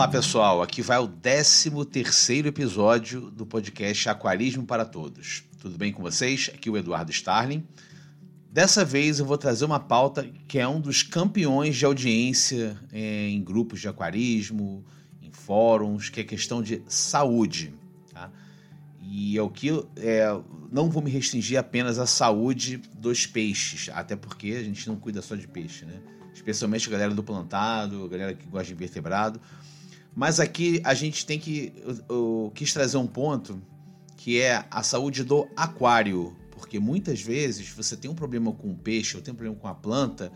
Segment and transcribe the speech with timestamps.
[0.00, 5.44] Olá pessoal, aqui vai o 13 terceiro episódio do podcast Aquarismo para Todos.
[5.60, 6.50] Tudo bem com vocês?
[6.54, 7.62] Aqui é o Eduardo Starling.
[8.50, 13.28] Dessa vez eu vou trazer uma pauta que é um dos campeões de audiência é,
[13.28, 14.82] em grupos de aquarismo,
[15.20, 17.74] em fóruns, que é questão de saúde.
[18.10, 18.30] Tá?
[19.02, 20.28] E é o que é,
[20.72, 25.20] não vou me restringir apenas à saúde dos peixes, até porque a gente não cuida
[25.20, 26.00] só de peixe, né?
[26.32, 29.38] Especialmente a galera do plantado, a galera que gosta de invertebrado.
[30.14, 31.72] Mas aqui a gente tem que.
[31.84, 33.60] Eu, eu quis trazer um ponto
[34.16, 38.76] que é a saúde do aquário porque muitas vezes você tem um problema com o
[38.76, 40.30] peixe ou tem um problema com a planta,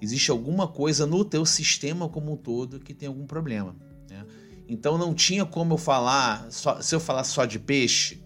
[0.00, 3.74] existe alguma coisa no teu sistema como um todo que tem algum problema.
[4.08, 4.24] Né?
[4.68, 8.22] Então não tinha como eu falar, só, se eu falar só de peixe,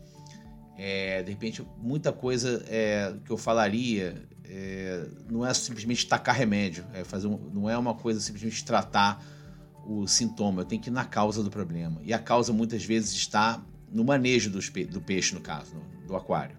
[0.77, 6.85] é, de repente muita coisa é, que eu falaria é, não é simplesmente tacar remédio,
[6.93, 9.25] é fazer um, não é uma coisa simplesmente tratar
[9.87, 12.01] o sintoma, eu tenho que ir na causa do problema.
[12.03, 16.17] E a causa muitas vezes está no manejo do, do peixe, no caso, no, do
[16.17, 16.57] aquário.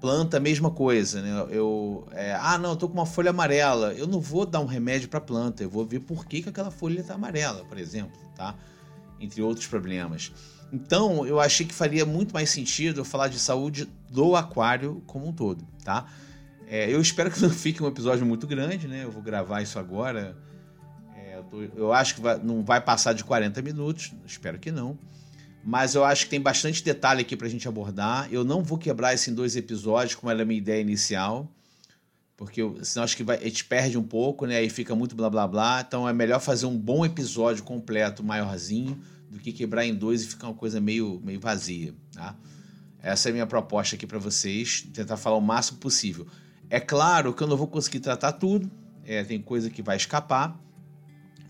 [0.00, 1.46] Planta, mesma coisa, né?
[1.50, 3.92] Eu, é, ah, não, eu tô com uma folha amarela.
[3.92, 6.70] Eu não vou dar um remédio para planta, eu vou ver por que, que aquela
[6.70, 8.54] folha está amarela, por exemplo, tá?
[9.20, 10.32] Entre outros problemas.
[10.72, 15.28] Então, eu achei que faria muito mais sentido eu falar de saúde do aquário como
[15.28, 16.06] um todo, tá?
[16.66, 19.04] É, eu espero que não fique um episódio muito grande, né?
[19.04, 20.34] Eu vou gravar isso agora.
[21.40, 24.98] Eu, tô, eu, acho que vai, não vai passar de 40 minutos, espero que não
[25.62, 28.28] mas eu acho que tem bastante detalhe aqui para a gente abordar.
[28.32, 31.50] Eu não vou quebrar isso em dois episódios, como era a minha ideia inicial,
[32.36, 34.62] porque eu, senão acho que vai, a gente perde um pouco, né?
[34.62, 35.84] E fica muito blá blá blá.
[35.86, 38.98] Então é melhor fazer um bom episódio completo, maiorzinho,
[39.30, 42.34] do que quebrar em dois e ficar uma coisa meio, meio vazia, tá?
[43.02, 46.26] Essa é a minha proposta aqui para vocês, tentar falar o máximo possível.
[46.68, 48.70] É claro que eu não vou conseguir tratar tudo,
[49.04, 50.58] é, tem coisa que vai escapar,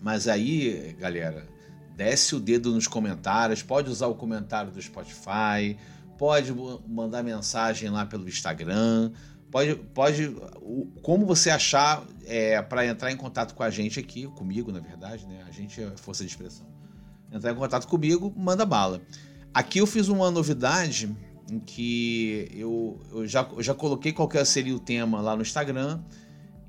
[0.01, 1.47] mas aí, galera,
[1.95, 5.77] desce o dedo nos comentários, pode usar o comentário do Spotify,
[6.17, 6.51] pode
[6.87, 9.11] mandar mensagem lá pelo Instagram,
[9.51, 10.35] pode, pode
[11.03, 15.27] como você achar é, para entrar em contato com a gente aqui, comigo na verdade,
[15.27, 15.43] né?
[15.47, 16.65] A gente é força de expressão.
[17.31, 19.01] Entrar em contato comigo, manda bala.
[19.53, 21.15] Aqui eu fiz uma novidade
[21.49, 26.01] em que eu, eu, já, eu já coloquei qual seria o tema lá no Instagram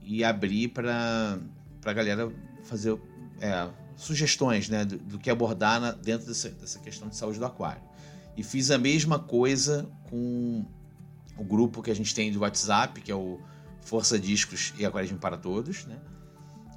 [0.03, 1.39] e abri para
[1.85, 2.31] a galera
[2.65, 2.99] fazer
[3.43, 7.45] é, sugestões né, do, do que abordar na, dentro dessa, dessa questão de saúde do
[7.45, 7.83] aquário.
[8.37, 10.65] E fiz a mesma coisa com
[11.37, 13.41] o grupo que a gente tem do WhatsApp, que é o
[13.83, 15.99] Força Discos e Aquarismo para Todos, né?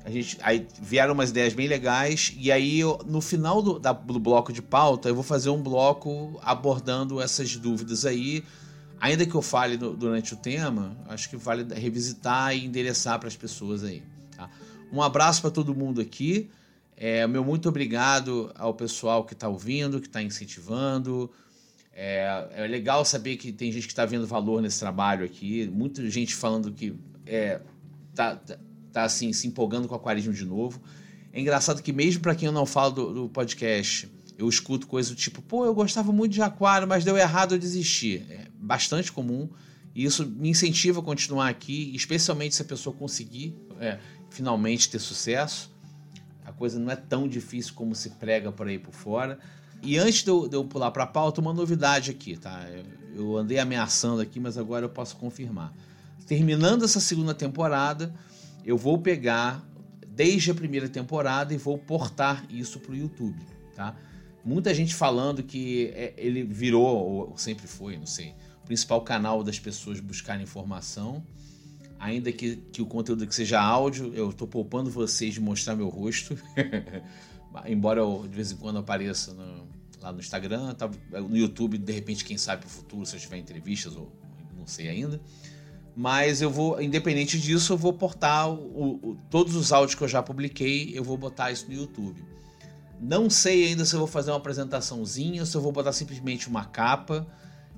[0.03, 3.91] A gente, aí vieram umas ideias bem legais, e aí eu, no final do, da,
[3.91, 8.43] do bloco de pauta eu vou fazer um bloco abordando essas dúvidas aí.
[8.99, 13.27] Ainda que eu fale no, durante o tema, acho que vale revisitar e endereçar para
[13.27, 14.03] as pessoas aí.
[14.95, 16.49] Um abraço para todo mundo aqui.
[16.95, 21.29] É, meu muito obrigado ao pessoal que está ouvindo, que está incentivando.
[21.91, 25.69] É, é, legal saber que tem gente que está vendo valor nesse trabalho aqui.
[25.69, 26.95] Muita gente falando que
[27.25, 27.59] é,
[28.13, 28.57] tá, tá,
[28.93, 30.81] tá, assim, se empolgando com o aquarismo de novo.
[31.33, 35.11] É engraçado que mesmo para quem eu não falo do, do, podcast, eu escuto coisas
[35.11, 38.25] do tipo, pô, eu gostava muito de aquário, mas deu errado, eu desisti.
[38.29, 39.49] É bastante comum.
[39.95, 43.97] E isso me incentiva a continuar aqui, especialmente se a pessoa conseguir é,
[44.29, 45.73] finalmente ter sucesso
[46.45, 49.39] a coisa não é tão difícil como se prega por aí por fora.
[49.81, 52.67] E antes de eu, de eu pular para a pauta, uma novidade aqui, tá?
[52.69, 52.85] Eu,
[53.15, 55.73] eu andei ameaçando aqui, mas agora eu posso confirmar.
[56.27, 58.13] Terminando essa segunda temporada,
[58.63, 59.67] eu vou pegar
[60.07, 63.41] desde a primeira temporada e vou portar isso para o YouTube,
[63.75, 63.95] tá?
[64.43, 69.59] Muita gente falando que é, ele virou, ou sempre foi, não sei, principal canal das
[69.59, 71.23] pessoas buscarem informação
[71.99, 75.89] ainda que, que o conteúdo que seja áudio, eu estou poupando vocês de mostrar meu
[75.89, 76.37] rosto,
[77.65, 79.67] embora eu de vez em quando apareça no,
[80.01, 83.37] lá no Instagram, tá, no YouTube, de repente, quem sabe no futuro, se eu tiver
[83.37, 84.11] entrevistas ou
[84.57, 85.19] não sei ainda.
[85.97, 90.07] Mas eu vou, independente disso, eu vou portar o, o, todos os áudios que eu
[90.07, 92.21] já publiquei, eu vou botar isso no YouTube.
[92.99, 96.65] Não sei ainda se eu vou fazer uma apresentaçãozinha, se eu vou botar simplesmente uma
[96.65, 97.25] capa.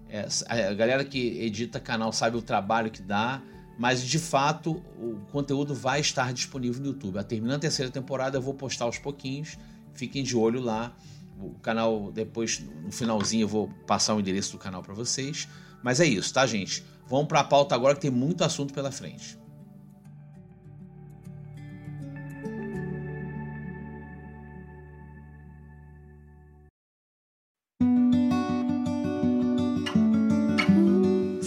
[0.10, 3.42] É, a galera que edita canal sabe o trabalho que dá
[3.78, 7.20] mas de fato o conteúdo vai estar disponível no YouTube.
[7.20, 9.58] A terminando a terceira temporada eu vou postar aos pouquinhos,
[9.94, 10.96] fiquem de olho lá.
[11.40, 15.48] O canal depois no finalzinho eu vou passar o endereço do canal para vocês.
[15.84, 16.84] Mas é isso, tá, gente?
[17.08, 19.38] Vamos para a pauta agora que tem muito assunto pela frente.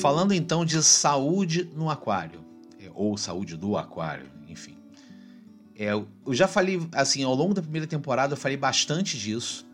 [0.00, 2.42] Falando então de saúde no aquário,
[2.82, 4.76] é, ou saúde do aquário, enfim.
[5.78, 9.66] É, eu já falei, assim, ao longo da primeira temporada eu falei bastante disso.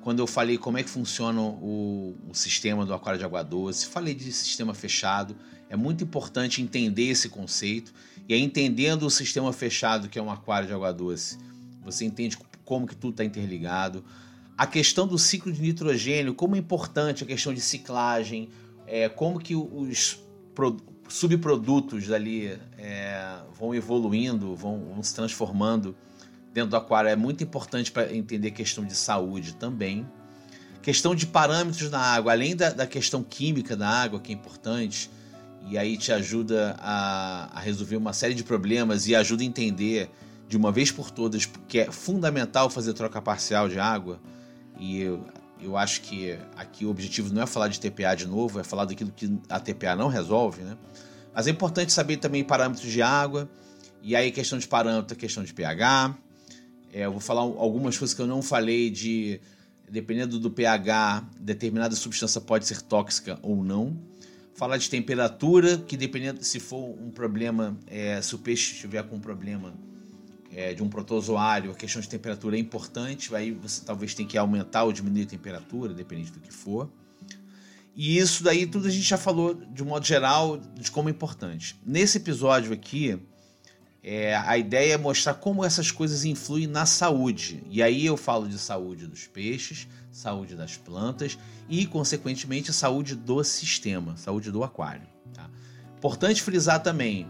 [0.00, 3.86] Quando eu falei como é que funciona o, o sistema do aquário de água doce,
[3.86, 5.36] falei de sistema fechado.
[5.68, 7.92] É muito importante entender esse conceito.
[8.26, 11.36] E aí, entendendo o sistema fechado, que é um aquário de água doce,
[11.84, 14.02] você entende como que tudo está interligado.
[14.56, 18.48] A questão do ciclo de nitrogênio, como é importante a questão de ciclagem,
[18.88, 20.20] é, como que os
[21.08, 25.96] subprodutos dali é, vão evoluindo, vão, vão, se transformando
[26.52, 27.08] dentro do aquário.
[27.08, 30.06] É muito importante para entender questão de saúde também.
[30.82, 35.10] Questão de parâmetros da água, além da, da questão química da água, que é importante,
[35.68, 40.10] e aí te ajuda a, a resolver uma série de problemas e ajuda a entender
[40.48, 44.18] de uma vez por todas que é fundamental fazer troca parcial de água.
[44.80, 45.04] E
[45.60, 48.84] eu, acho que aqui o objetivo não é falar de TPA de novo, é falar
[48.84, 50.76] daquilo que a TPA não resolve, né?
[51.34, 53.48] Mas é importante saber também parâmetros de água,
[54.02, 56.16] e aí questão de parâmetro, questão de pH.
[56.92, 59.40] É, eu vou falar algumas coisas que eu não falei de
[59.90, 63.96] dependendo do pH, determinada substância pode ser tóxica ou não
[64.58, 69.14] falar de temperatura, que dependendo se for um problema, é, se o peixe estiver com
[69.14, 69.72] um problema
[70.58, 74.36] é, de um protozoário, a questão de temperatura é importante, aí você talvez tenha que
[74.36, 76.90] aumentar ou diminuir a temperatura, dependendo do que for.
[77.94, 81.76] E isso daí tudo a gente já falou de modo geral de como é importante.
[81.86, 83.20] Nesse episódio aqui,
[84.02, 87.62] é, a ideia é mostrar como essas coisas influem na saúde.
[87.70, 91.38] E aí eu falo de saúde dos peixes, saúde das plantas
[91.68, 95.06] e, consequentemente, saúde do sistema, saúde do aquário.
[95.32, 95.48] Tá?
[95.96, 97.28] Importante frisar também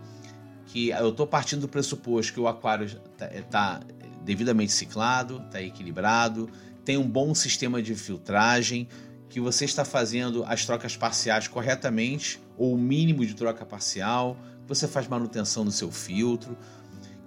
[0.68, 3.80] que eu estou partindo do pressuposto que o aquário está tá
[4.22, 6.48] devidamente ciclado, está equilibrado,
[6.84, 8.86] tem um bom sistema de filtragem,
[9.30, 14.36] que você está fazendo as trocas parciais corretamente, ou o mínimo de troca parcial,
[14.66, 16.56] você faz manutenção no seu filtro,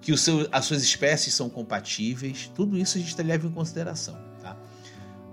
[0.00, 4.16] que seu, as suas espécies são compatíveis, tudo isso a gente leva em consideração.
[4.40, 4.56] Tá?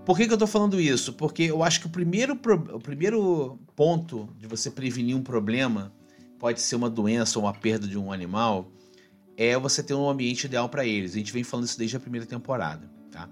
[0.03, 1.13] Por que, que eu estou falando isso?
[1.13, 2.33] Porque eu acho que o primeiro,
[2.73, 5.93] o primeiro ponto de você prevenir um problema,
[6.39, 8.71] pode ser uma doença ou uma perda de um animal,
[9.37, 11.13] é você ter um ambiente ideal para eles.
[11.13, 12.89] A gente vem falando isso desde a primeira temporada.
[13.11, 13.29] Tá?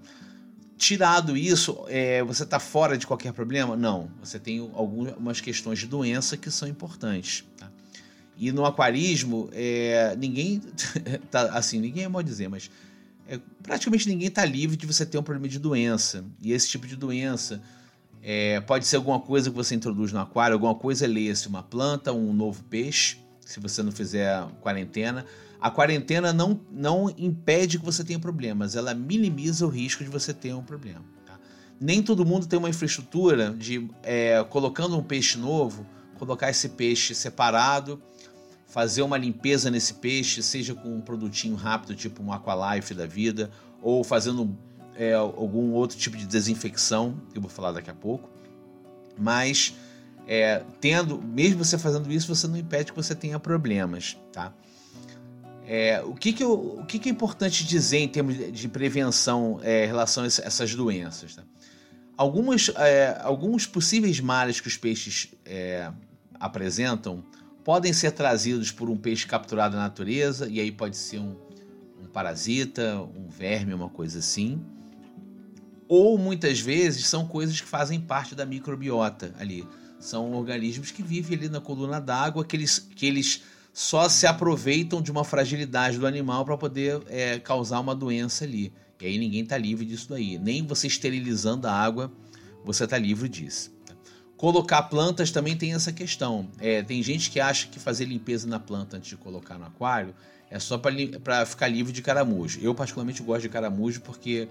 [0.76, 3.76] Tirado isso, é, você está fora de qualquer problema?
[3.76, 4.10] Não.
[4.20, 7.44] Você tem algumas questões de doença que são importantes.
[7.56, 7.70] Tá?
[8.36, 10.60] E no aquarismo, é, ninguém
[11.30, 12.70] tá assim, ninguém é mal dizer, mas
[13.26, 16.24] é, praticamente ninguém está livre de você ter um problema de doença.
[16.40, 17.60] E esse tipo de doença
[18.22, 21.62] é, pode ser alguma coisa que você introduz no aquário, alguma coisa é leia-se uma
[21.62, 25.24] planta, um novo peixe, se você não fizer quarentena.
[25.60, 30.32] A quarentena não, não impede que você tenha problemas, ela minimiza o risco de você
[30.32, 31.04] ter um problema.
[31.26, 31.38] Tá?
[31.80, 35.84] Nem todo mundo tem uma infraestrutura de, é, colocando um peixe novo,
[36.18, 38.00] colocar esse peixe separado
[38.68, 43.50] fazer uma limpeza nesse peixe, seja com um produtinho rápido, tipo um Aqualife da vida,
[43.82, 44.56] ou fazendo
[44.98, 48.28] é, algum outro tipo de desinfecção, que eu vou falar daqui a pouco.
[49.16, 49.74] Mas
[50.26, 54.52] é, tendo, mesmo você fazendo isso, você não impede que você tenha problemas, tá?
[55.64, 59.60] É, o que, que, eu, o que, que é importante dizer em termos de prevenção
[59.62, 61.36] é, em relação a essas doenças?
[61.36, 61.42] Tá?
[62.16, 65.92] Algumas, é, alguns possíveis males que os peixes é,
[66.40, 67.22] apresentam
[67.62, 71.36] podem ser trazidos por um peixe capturado na natureza, e aí pode ser um,
[72.02, 74.58] um parasita, um verme, uma coisa assim.
[75.88, 79.66] Ou muitas vezes são coisas que fazem parte da microbiota ali.
[79.98, 83.42] São organismos que vivem ali na coluna d'água, que eles, que eles
[83.72, 88.72] só se aproveitam de uma fragilidade do animal para poder é, causar uma doença ali.
[89.00, 90.38] E aí ninguém está livre disso daí.
[90.38, 92.12] Nem você esterilizando a água,
[92.64, 93.72] você está livre disso.
[94.36, 96.48] Colocar plantas também tem essa questão.
[96.60, 100.14] É, tem gente que acha que fazer limpeza na planta antes de colocar no aquário
[100.50, 102.58] é só para ficar livre de caramujo.
[102.62, 104.48] Eu, particularmente, gosto de caramujo porque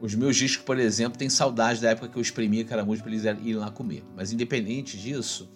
[0.00, 3.24] os meus discos, por exemplo, têm saudade da época que eu espremia caramujo para eles
[3.24, 4.04] irem lá comer.
[4.14, 5.48] Mas, independente disso,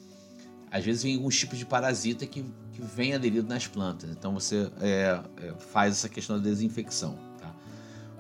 [0.71, 2.43] às vezes vem alguns tipos de parasita que,
[2.73, 4.11] que vem aderido nas plantas.
[4.11, 7.19] Então, você é, é, faz essa questão da desinfecção.
[7.39, 7.55] Tá?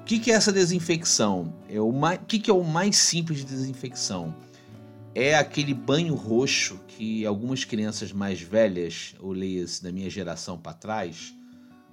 [0.00, 1.54] O que, que é essa desinfecção?
[1.68, 4.34] É o, mais, o que, que é o mais simples de desinfecção?
[5.14, 10.72] é aquele banho roxo que algumas crianças mais velhas, ou leia-se da minha geração para
[10.72, 11.34] trás,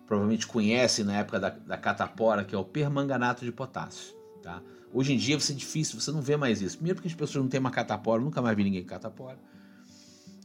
[0.05, 4.15] provavelmente conhecem na época da, da catapora, que é o permanganato de potássio.
[4.47, 4.61] Tá?
[4.93, 6.77] Hoje em dia você é difícil, você não vê mais isso.
[6.77, 9.37] Primeiro porque as pessoas não têm uma catapora, nunca mais vi ninguém com catapora.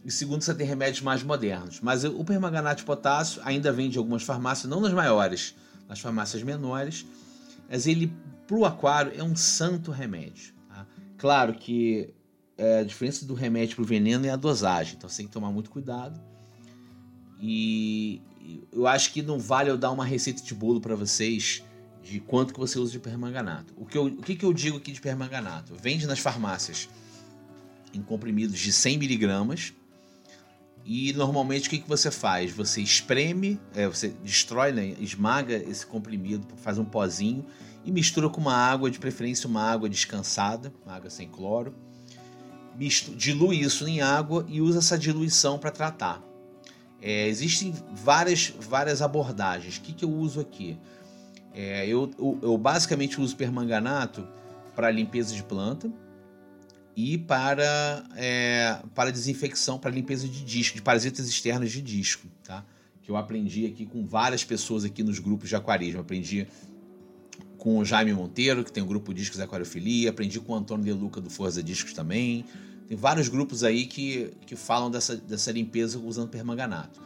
[0.04, 1.80] E segundo, você tem remédios mais modernos.
[1.80, 5.54] Mas o permanganato de potássio ainda vende em algumas farmácias, não nas maiores,
[5.88, 7.06] nas farmácias menores.
[7.70, 8.12] Mas ele,
[8.44, 10.52] para o aquário, é um santo remédio.
[10.68, 10.84] Tá?
[11.16, 12.12] Claro que
[12.58, 15.32] é, a diferença do remédio para o veneno é a dosagem, então você tem que
[15.32, 16.20] tomar muito cuidado.
[17.40, 18.20] E,
[18.72, 21.62] eu acho que não vale eu dar uma receita de bolo para vocês
[22.02, 23.72] de quanto que você usa de permanganato.
[23.76, 25.74] O que, eu, o que, que eu digo aqui de permanganato?
[25.74, 26.88] Vende nas farmácias
[27.94, 29.72] em comprimidos de 100 miligramas
[30.84, 32.50] e normalmente o que, que você faz?
[32.52, 37.46] Você espreme, é, você destrói, né, esmaga esse comprimido, faz um pozinho
[37.84, 41.74] e mistura com uma água, de preferência uma água descansada, uma água sem cloro.
[43.16, 46.22] Dilui isso em água e usa essa diluição para tratar.
[47.00, 49.76] É, existem várias, várias abordagens.
[49.76, 50.78] O que, que eu uso aqui?
[51.54, 54.26] É, eu, eu, eu, basicamente uso permanganato
[54.74, 55.92] para limpeza de planta
[56.96, 62.64] e para, é, para desinfecção, para limpeza de disco, de parasitas externos de disco, tá?
[63.02, 66.00] Que eu aprendi aqui com várias pessoas aqui nos grupos de aquarismo.
[66.00, 66.46] Aprendi
[67.58, 70.92] com o Jaime Monteiro, que tem o grupo Discos Aquariofilia, aprendi com o Antônio De
[70.92, 72.44] Luca do Forza Discos também.
[72.88, 77.00] Tem vários grupos aí que, que falam dessa, dessa limpeza usando permanganato.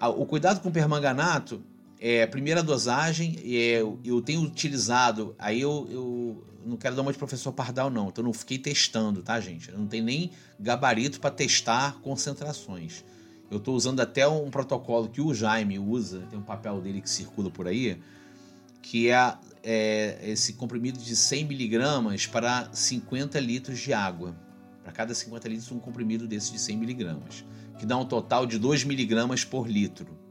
[0.00, 1.62] O cuidado com permanganato
[2.00, 7.18] é primeira dosagem, é, eu tenho utilizado, aí eu, eu não quero dar uma de
[7.18, 8.08] professor Pardal, não.
[8.08, 9.70] Então eu não fiquei testando, tá, gente?
[9.70, 13.04] Eu não tenho nem gabarito para testar concentrações.
[13.50, 17.08] Eu estou usando até um protocolo que o Jaime usa, tem um papel dele que
[17.08, 17.98] circula por aí,
[18.82, 24.36] que é, é esse comprimido de 100 miligramas para 50 litros de água.
[24.82, 27.44] Para cada 50 litros, um comprimido desse de 100 miligramas,
[27.78, 30.27] que dá um total de 2 miligramas por litro.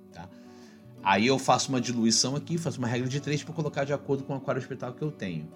[1.08, 4.26] Aí eu faço uma diluição aqui, faço uma regra de 3 para colocar de acordo
[4.26, 5.48] com o aquário hospital que eu tenho.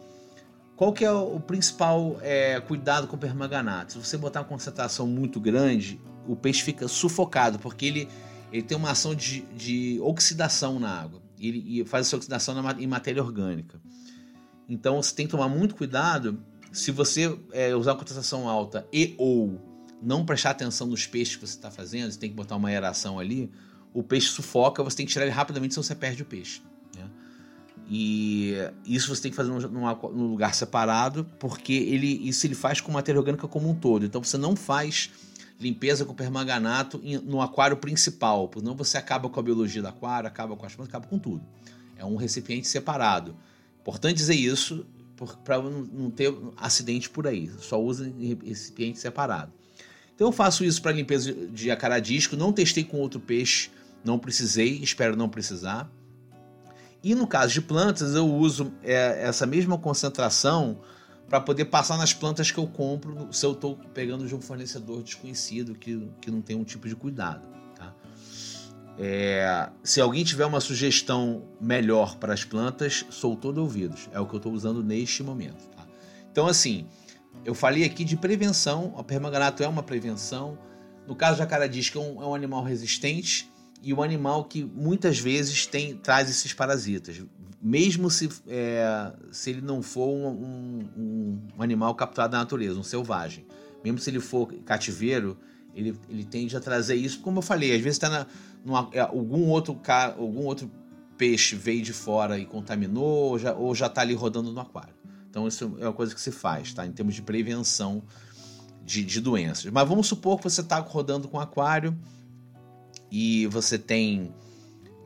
[0.77, 3.91] Qual que é o principal é, cuidado com o permanganato?
[3.91, 8.07] Se você botar uma concentração muito grande, o peixe fica sufocado, porque ele,
[8.49, 11.21] ele tem uma ação de, de oxidação na água.
[11.37, 13.77] Ele, faz essa oxidação na, em matéria orgânica.
[14.69, 16.41] Então você tem que tomar muito cuidado
[16.71, 19.59] se você é, usar uma concentração alta e ou
[20.01, 23.19] não prestar atenção nos peixes que você está fazendo, você tem que botar uma aeração
[23.19, 23.51] ali,
[23.93, 26.61] o peixe sufoca, você tem que tirar ele rapidamente, senão você perde o peixe.
[27.93, 28.55] E
[28.85, 32.89] isso você tem que fazer num, num, lugar separado, porque ele, isso ele faz com
[32.89, 34.05] matéria orgânica como um todo.
[34.05, 35.09] Então você não faz
[35.59, 40.25] limpeza com permanganato no aquário principal, porque não você acaba com a biologia do aquário,
[40.25, 41.43] acaba com as plantas, acaba com tudo.
[41.97, 43.35] É um recipiente separado.
[43.81, 44.85] Importante dizer isso
[45.43, 47.51] para não ter acidente por aí.
[47.59, 49.51] Só usa em recipiente separado.
[50.15, 52.37] Então eu faço isso para limpeza de acaradisco.
[52.37, 53.69] Não testei com outro peixe,
[54.03, 55.91] não precisei, espero não precisar.
[57.03, 60.79] E no caso de plantas, eu uso é, essa mesma concentração
[61.27, 65.01] para poder passar nas plantas que eu compro se eu estou pegando de um fornecedor
[65.01, 67.47] desconhecido que, que não tem um tipo de cuidado.
[67.75, 67.95] Tá?
[68.99, 74.09] É, se alguém tiver uma sugestão melhor para as plantas, sou todo ouvidos.
[74.11, 75.69] É o que eu estou usando neste momento.
[75.69, 75.87] Tá?
[76.31, 76.85] Então, assim,
[77.43, 78.93] eu falei aqui de prevenção.
[78.95, 80.57] O permanganato é uma prevenção.
[81.07, 83.50] No caso diz que é um, é um animal resistente
[83.81, 87.21] e o animal que muitas vezes tem traz esses parasitas,
[87.61, 90.89] mesmo se, é, se ele não for um, um,
[91.57, 93.45] um, animal capturado da natureza, um selvagem.
[93.83, 95.37] Mesmo se ele for cativeiro,
[95.75, 98.27] ele, ele tende a trazer isso, como eu falei, às vezes está
[98.91, 99.79] é, algum outro
[100.17, 100.71] algum outro
[101.17, 104.93] peixe veio de fora e contaminou, ou já, ou já está ali rodando no aquário.
[105.29, 106.85] Então isso é uma coisa que se faz, tá?
[106.85, 108.03] Em termos de prevenção
[108.83, 109.71] de, de doenças.
[109.71, 111.97] Mas vamos supor que você está rodando com aquário
[113.11, 114.33] e você tem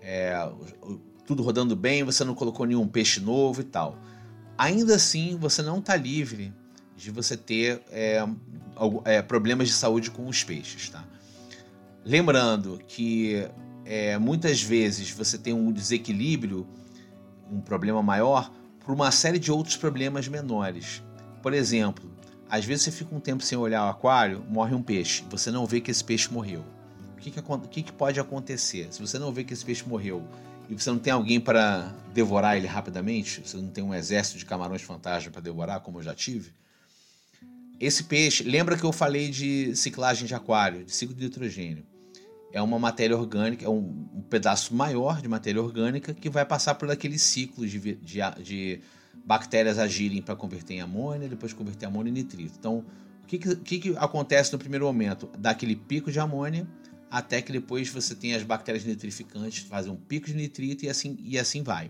[0.01, 0.47] é,
[1.25, 3.97] tudo rodando bem, você não colocou nenhum peixe novo e tal.
[4.57, 6.53] Ainda assim, você não está livre
[6.95, 8.25] de você ter é,
[9.03, 11.03] é, problemas de saúde com os peixes, tá?
[12.05, 13.47] Lembrando que
[13.83, 16.67] é, muitas vezes você tem um desequilíbrio,
[17.51, 21.01] um problema maior, por uma série de outros problemas menores.
[21.41, 22.09] Por exemplo,
[22.47, 25.65] às vezes você fica um tempo sem olhar o aquário, morre um peixe, você não
[25.65, 26.63] vê que esse peixe morreu
[27.31, 28.87] que, que, que, que pode acontecer?
[28.91, 30.23] Se você não vê que esse peixe morreu
[30.69, 34.45] e você não tem alguém para devorar ele rapidamente, você não tem um exército de
[34.45, 36.51] camarões fantasma para devorar, como eu já tive,
[37.79, 41.85] esse peixe, lembra que eu falei de ciclagem de aquário, de ciclo de nitrogênio.
[42.53, 46.75] É uma matéria orgânica, é um, um pedaço maior de matéria orgânica que vai passar
[46.75, 48.81] por aquele ciclo de, de, de
[49.25, 52.55] bactérias agirem para converter em amônia, depois converter amônia em nitrito.
[52.57, 52.85] Então,
[53.23, 55.29] o que, que, que acontece no primeiro momento?
[55.37, 56.65] Dá aquele pico de amônia,
[57.17, 61.17] até que depois você tem as bactérias nitrificantes, fazem um pico de nitrito e assim,
[61.21, 61.89] e assim vai.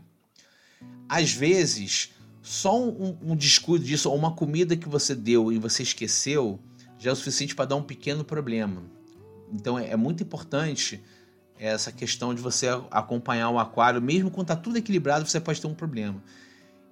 [1.09, 2.13] Às vezes,
[2.43, 6.59] só um, um descuido disso, ou uma comida que você deu e você esqueceu,
[6.99, 8.83] já é o suficiente para dar um pequeno problema.
[9.51, 11.01] Então é, é muito importante
[11.57, 15.65] essa questão de você acompanhar o aquário, mesmo quando está tudo equilibrado, você pode ter
[15.65, 16.21] um problema.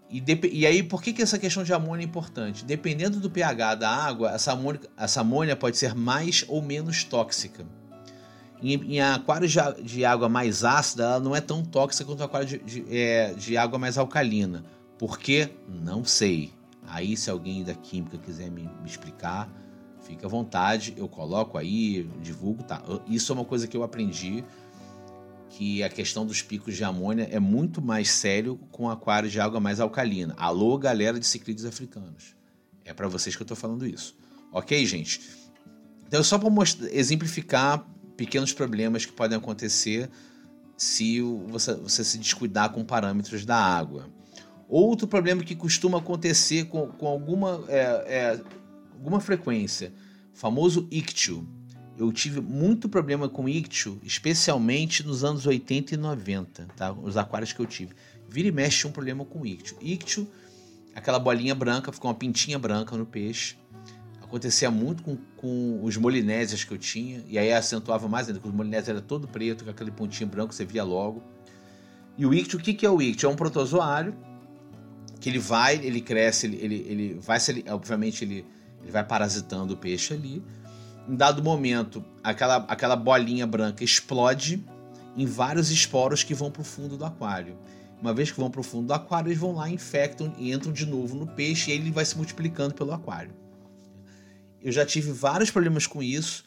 [0.09, 2.65] E, e, aí, por que, que essa questão de amônia é importante?
[2.65, 7.63] Dependendo do pH da água, essa amônia, essa amônia pode ser mais ou menos tóxica.
[8.63, 12.48] Em, em aquários de, de, água mais ácida, ela não é tão tóxica quanto aquário
[12.48, 14.63] de, de, é, de água mais alcalina.
[14.98, 15.50] Por quê?
[15.67, 16.53] Não sei.
[16.88, 19.50] Aí, se alguém da química quiser me, me explicar,
[20.01, 20.93] fica à vontade.
[20.96, 22.63] Eu coloco aí, divulgo.
[22.63, 22.82] Tá.
[23.05, 24.46] Isso é uma coisa que eu aprendi
[25.50, 29.60] que a questão dos picos de amônia é muito mais sério com aquários de água
[29.60, 30.34] mais alcalina.
[30.38, 32.36] Alô, galera de ciclídeos africanos.
[32.86, 34.15] É para vocês que eu estou falando isso.
[34.51, 35.22] Ok, gente?
[36.08, 36.50] Então, só para
[36.91, 40.10] exemplificar pequenos problemas que podem acontecer
[40.77, 44.10] se você, você, se descuidar com parâmetros da água.
[44.67, 48.41] Outro problema que costuma acontecer com, com alguma, é, é,
[48.93, 49.93] alguma frequência,
[50.34, 51.48] famoso ictio
[51.98, 56.91] eu tive muito problema com ictio, especialmente nos anos 80 e 90, tá?
[56.91, 57.93] Os aquários que eu tive.
[58.27, 59.77] Vira e mexe um problema com ictio.
[59.79, 60.27] Ictio,
[60.96, 63.55] aquela bolinha branca, ficou uma pintinha branca no peixe.
[64.33, 68.49] Acontecia muito com, com os molinésias que eu tinha, e aí acentuava mais ainda, porque
[68.49, 71.21] os molinésias era todo preto, com aquele pontinho branco, você via logo.
[72.17, 73.29] E o ictio, o que, que é o ictio?
[73.29, 74.15] É um protozoário
[75.19, 77.37] que ele vai, ele cresce, ele, ele, ele vai,
[77.69, 78.43] obviamente, ele,
[78.81, 80.43] ele vai parasitando o peixe ali,
[81.07, 84.65] em dado momento, aquela, aquela bolinha branca explode
[85.15, 87.55] em vários esporos que vão para o fundo do aquário.
[88.01, 90.73] Uma vez que vão para o fundo do aquário, eles vão lá, infectam e entram
[90.73, 93.42] de novo no peixe e ele vai se multiplicando pelo aquário.
[94.63, 96.46] Eu já tive vários problemas com isso.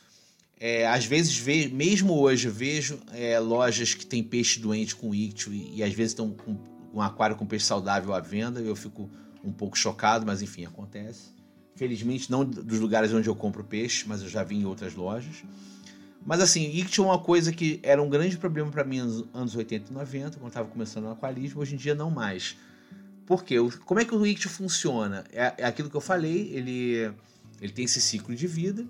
[0.59, 5.53] É, às vezes, ve mesmo hoje, vejo é, lojas que tem peixe doente com ictio
[5.53, 6.57] e, e às vezes estão com
[6.95, 8.61] um aquário com peixe saudável à venda.
[8.61, 9.11] Eu fico
[9.45, 11.37] um pouco chocado, mas enfim, acontece.
[11.75, 15.45] Felizmente, não dos lugares onde eu compro peixe, mas eu já vi em outras lojas.
[16.25, 19.55] Mas assim, ictio é uma coisa que era um grande problema para mim nos anos
[19.55, 22.57] 80 e 90, quando estava começando o aquarismo, hoje em dia não mais.
[23.27, 23.57] Por quê?
[23.85, 25.25] Como é que o ictio funciona?
[25.33, 27.13] É, é, aquilo que eu falei, ele,
[27.61, 28.87] ele tem esse ciclo de vida.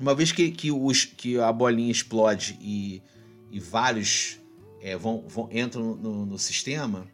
[0.00, 3.02] Uma vez que, que, os, que a bolinha explode e,
[3.50, 4.38] e vários
[4.80, 7.06] é, vão, vão, entram no, no sistema,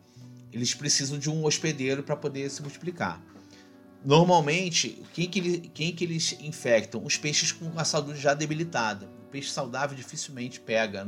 [0.52, 3.22] eles precisam de um hospedeiro para poder se multiplicar.
[4.04, 7.04] Normalmente, quem que, quem que eles infectam?
[7.04, 9.06] Os peixes com a saúde já debilitada.
[9.26, 11.06] O peixe saudável dificilmente pega.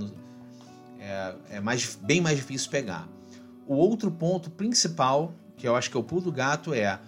[1.01, 3.09] É, é mais, bem mais difícil pegar.
[3.67, 7.01] O outro ponto principal, que eu acho que é o pulo do gato, é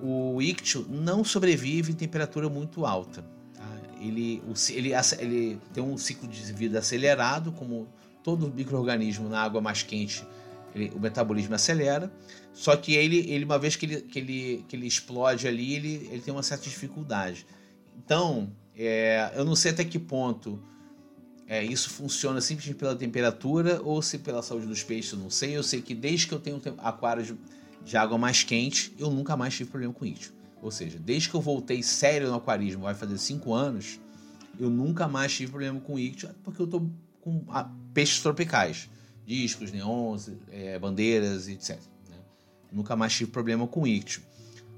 [0.00, 3.24] o ictio não sobrevive em temperatura muito alta.
[3.54, 3.64] Tá?
[4.00, 7.88] Ele, ele, ele tem um ciclo de vida acelerado, como
[8.22, 10.26] todo microorganismo na água mais quente
[10.74, 12.12] ele, o metabolismo acelera.
[12.52, 16.08] Só que ele, ele uma vez que ele, que ele, que ele explode ali, ele,
[16.10, 17.46] ele tem uma certa dificuldade.
[17.96, 20.60] Então, é, eu não sei até que ponto
[21.46, 25.56] é, isso funciona simplesmente pela temperatura ou se pela saúde dos peixes, eu não sei.
[25.56, 27.32] Eu sei que desde que eu tenho aquários
[27.84, 30.32] de, água mais quente, eu nunca mais tive problema com isso.
[30.62, 34.00] Ou seja, desde que eu voltei sério no aquarismo, vai fazer 5 anos,
[34.58, 36.86] eu nunca mais tive problema com ictio, porque eu tô
[37.20, 37.44] com
[37.92, 38.88] peixes tropicais
[39.26, 41.78] discos, neons, é, bandeiras, etc.
[42.08, 42.16] Né?
[42.70, 44.22] Nunca mais tive problema com ictio.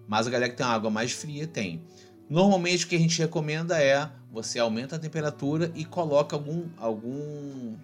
[0.08, 1.82] Mas a galera que tem água mais fria tem.
[2.28, 7.76] Normalmente o que a gente recomenda é você aumenta a temperatura e coloca algum, algum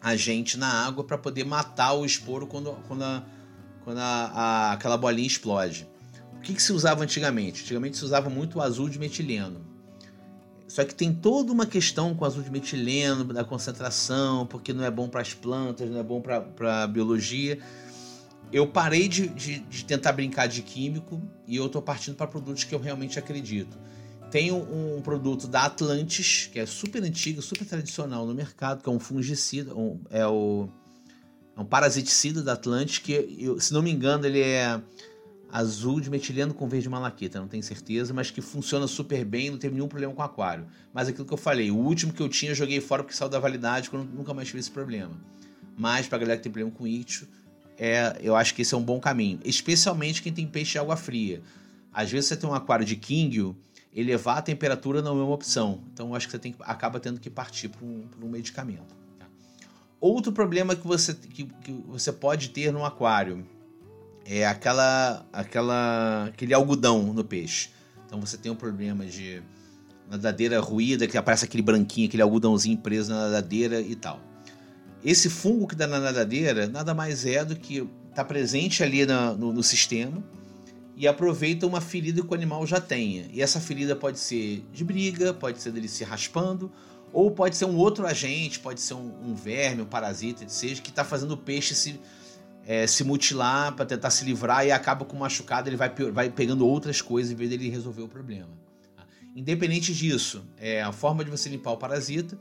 [0.00, 3.24] agente na água para poder matar o esporo quando, quando, a,
[3.84, 5.86] quando a, a, aquela bolinha explode.
[6.36, 7.62] O que, que se usava antigamente?
[7.62, 9.74] Antigamente se usava muito o azul de metileno
[10.74, 14.90] só que tem toda uma questão com azul de metileno, da concentração, porque não é
[14.90, 17.60] bom para as plantas, não é bom para a biologia.
[18.52, 22.64] Eu parei de, de, de, tentar brincar de químico e eu estou partindo para produtos
[22.64, 23.78] que eu realmente acredito.
[24.32, 28.88] Tem um, um, produto da Atlantis, que é super antigo, super tradicional no mercado, que
[28.88, 30.68] é um fungicida, um, é, o,
[31.56, 34.80] é um parasiticida da Atlantis, que, eu, se não me engano, ele é
[35.50, 39.58] azul de metileno com verde malaquita, não tenho certeza, mas que funciona super bem, não
[39.58, 40.66] teve nenhum problema com aquário.
[40.92, 43.28] Mas aquilo que eu falei, o último que eu tinha eu joguei fora porque saiu
[43.28, 45.12] da validade, quando nunca mais tive esse problema.
[45.76, 47.28] Mas pra galera que tem problema com ictio,
[47.78, 50.96] é, eu acho que esse é um bom caminho, especialmente quem tem peixe de água
[50.96, 51.40] fria.
[51.92, 53.56] Às vezes você tem um aquário de Kingyo,
[53.94, 55.80] elevar a temperatura não é uma opção.
[55.92, 58.94] Então eu acho que você tem, acaba tendo que partir para um, um, medicamento.
[60.06, 63.42] Outro problema que você, que, que você pode ter no aquário
[64.26, 67.70] é aquela, aquela, aquele algodão no peixe.
[68.04, 69.42] Então você tem um problema de
[70.06, 74.20] nadadeira ruída, que aparece aquele branquinho, aquele algodãozinho preso na nadadeira e tal.
[75.02, 79.32] Esse fungo que dá na nadadeira nada mais é do que está presente ali na,
[79.32, 80.22] no, no, sistema
[80.98, 83.24] e aproveita uma ferida que o animal já tenha.
[83.32, 86.70] E essa ferida pode ser de briga, pode ser dele se raspando,
[87.14, 90.90] ou pode ser um outro agente, pode ser um, um verme, um parasita, seja, que
[90.90, 92.00] está fazendo o peixe se
[92.66, 96.66] é, se mutilar para tentar se livrar e acaba com machucado, ele vai, vai pegando
[96.66, 98.48] outras coisas em vez dele resolver o problema.
[98.96, 99.04] Tá?
[99.36, 102.38] Independente disso, é a forma de você limpar o parasita.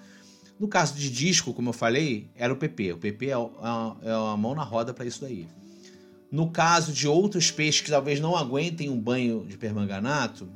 [0.59, 2.93] No caso de disco, como eu falei, era o PP.
[2.93, 5.47] O PP é uma, é uma mão na roda para isso daí.
[6.31, 10.49] No caso de outros peixes que talvez não aguentem um banho de permanganato,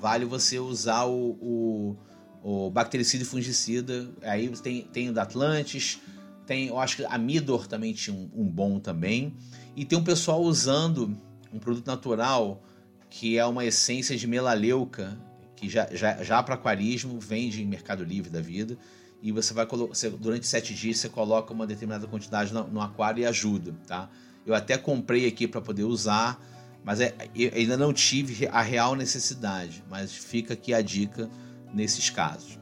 [0.00, 1.96] vale você usar o, o,
[2.44, 4.06] o bactericida e fungicida.
[4.22, 5.98] Aí tem, tem o da Atlantis,
[6.46, 9.34] tem, eu acho que a Midor também tinha um, um bom também.
[9.74, 11.16] E tem um pessoal usando
[11.50, 12.62] um produto natural
[13.08, 15.16] que é uma essência de melaleuca,
[15.56, 18.76] que já, já, já para aquarismo vende em Mercado Livre da vida.
[19.22, 23.22] E você vai colocar, durante sete dias você coloca uma determinada quantidade no, no aquário
[23.22, 24.10] e ajuda, tá?
[24.44, 26.38] Eu até comprei aqui para poder usar,
[26.84, 27.14] mas é,
[27.54, 29.82] ainda não tive a real necessidade.
[29.88, 31.30] Mas fica aqui a dica
[31.74, 32.58] nesses casos.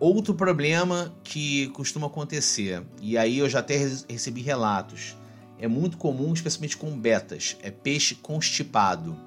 [0.00, 3.76] Outro problema que costuma acontecer, e aí eu já até
[4.08, 5.16] recebi relatos,
[5.58, 9.18] é muito comum, especialmente com betas, é peixe constipado.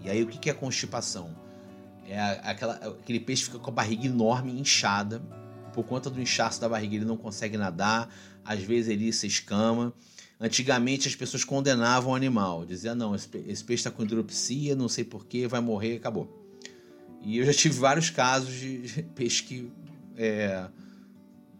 [0.00, 1.36] E aí o que é constipação?
[2.06, 5.20] É aquela, aquele peixe fica com a barriga enorme, inchada.
[5.72, 8.08] Por conta do inchaço da barriga, ele não consegue nadar.
[8.44, 9.92] Às vezes ele se escama.
[10.40, 12.64] Antigamente as pessoas condenavam o animal.
[12.64, 16.39] Diziam, não, esse, esse peixe está com hidropsia, não sei porquê, vai morrer, acabou.
[17.22, 19.72] E eu já tive vários casos de peixe que
[20.16, 20.68] é,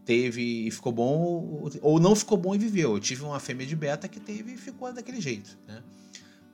[0.05, 2.94] teve e ficou bom, ou não ficou bom e viveu.
[2.94, 5.59] Eu tive uma fêmea de beta que teve e ficou daquele jeito.
[5.68, 5.83] Né?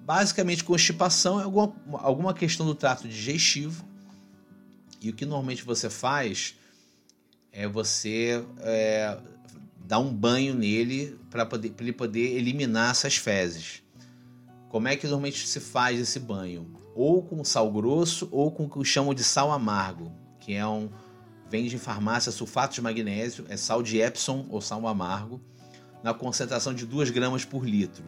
[0.00, 3.84] Basicamente, constipação é alguma, alguma questão do trato digestivo.
[5.00, 6.54] E o que normalmente você faz
[7.52, 9.18] é você é,
[9.84, 11.48] dar um banho nele para
[11.80, 13.82] ele poder eliminar essas fezes.
[14.68, 16.85] Como é que normalmente se faz esse banho?
[16.96, 20.88] Ou com sal grosso ou com o que chamam de sal amargo, que é um
[21.48, 25.40] vende em farmácia sulfato de magnésio, é sal de Epsom ou sal amargo,
[26.02, 28.04] na concentração de 2 gramas por litro.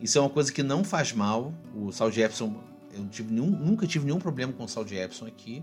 [0.00, 1.54] Isso é uma coisa que não faz mal.
[1.74, 2.54] O sal de Epsom,
[2.92, 5.62] eu tive nenhum, nunca tive nenhum problema com sal de Epsom aqui.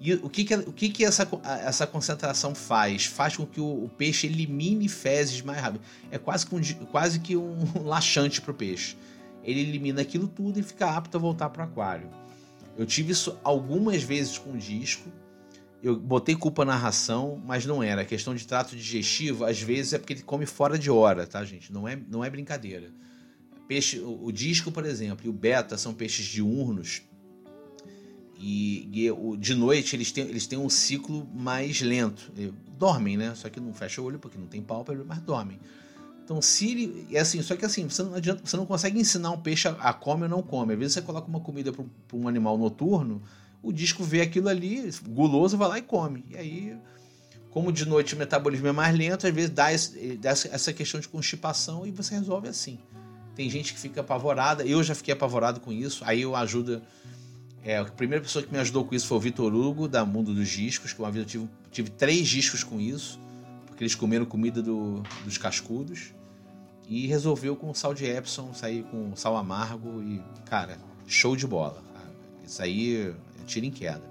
[0.00, 1.26] E o que, que, o que, que essa,
[1.64, 3.06] essa concentração faz?
[3.06, 5.82] Faz com que o, o peixe elimine fezes mais rápido.
[6.10, 8.96] É quase que um, quase que um laxante para o peixe.
[9.44, 12.08] Ele elimina aquilo tudo e fica apto a voltar para o aquário.
[12.76, 15.10] Eu tive isso algumas vezes com o disco.
[15.82, 18.02] Eu botei culpa na ração, mas não era.
[18.02, 21.44] A questão de trato digestivo, às vezes é porque ele come fora de hora, tá,
[21.44, 21.72] gente?
[21.72, 22.90] Não é, não é brincadeira.
[23.68, 27.02] Peixe, o, o disco, por exemplo, e o beta são peixes diurnos.
[28.38, 32.32] E, e o, de noite eles têm, eles têm um ciclo mais lento.
[32.78, 33.34] Dormem, né?
[33.34, 35.58] Só que não fecha o olho porque não tem pálpebra, mas dormem.
[36.24, 37.06] Então, se.
[37.12, 39.72] É assim, só que assim, você não, adianta, você não consegue ensinar um peixe a,
[39.72, 40.72] a come ou não come.
[40.72, 41.84] Às vezes você coloca uma comida para
[42.16, 43.22] um animal noturno,
[43.62, 46.24] o disco vê aquilo ali, guloso, vai lá e come.
[46.30, 46.76] E aí,
[47.50, 50.98] como de noite o metabolismo é mais lento, às vezes dá, esse, dá essa questão
[50.98, 52.78] de constipação e você resolve assim.
[53.34, 54.64] Tem gente que fica apavorada.
[54.64, 56.02] Eu já fiquei apavorado com isso.
[56.06, 56.82] Aí eu ajudo.
[57.62, 60.34] É, a primeira pessoa que me ajudou com isso foi o Vitor Hugo, da Mundo
[60.34, 63.18] dos Discos, que uma vez eu tive, tive três discos com isso,
[63.84, 66.12] eles comeram comida do, dos cascudos.
[66.86, 71.82] E resolveu com sal de Epsom, sair com sal amargo e, cara, show de bola.
[72.46, 74.02] Isso aí é tiro em queda.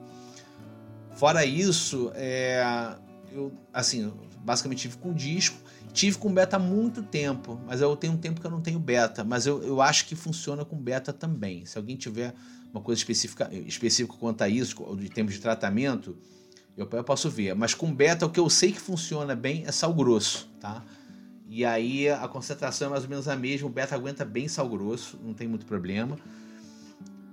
[1.16, 2.96] Fora isso, é,
[3.32, 5.58] eu, assim, basicamente tive com disco.
[5.92, 8.80] Tive com beta há muito tempo, mas eu tenho um tempo que eu não tenho
[8.80, 9.24] beta.
[9.24, 11.68] Mas eu, eu acho que funciona com beta também.
[11.68, 12.34] Se alguém tiver
[12.74, 16.18] uma coisa específica, específica quanto a isso, de termos de tratamento,
[16.78, 17.56] eu, eu posso ver.
[17.56, 20.84] Mas com beta, o que eu sei que funciona bem é sal grosso, tá?
[21.48, 23.68] E aí a concentração é mais ou menos a mesma.
[23.68, 26.18] O beta aguenta bem sal grosso, não tem muito problema.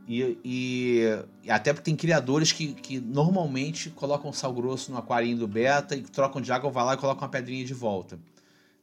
[0.07, 1.05] E, e,
[1.49, 6.03] até porque tem criadores que, que normalmente colocam sal grosso no aquarinho do beta e
[6.03, 8.19] trocam de água, vai lá e colocam uma pedrinha de volta.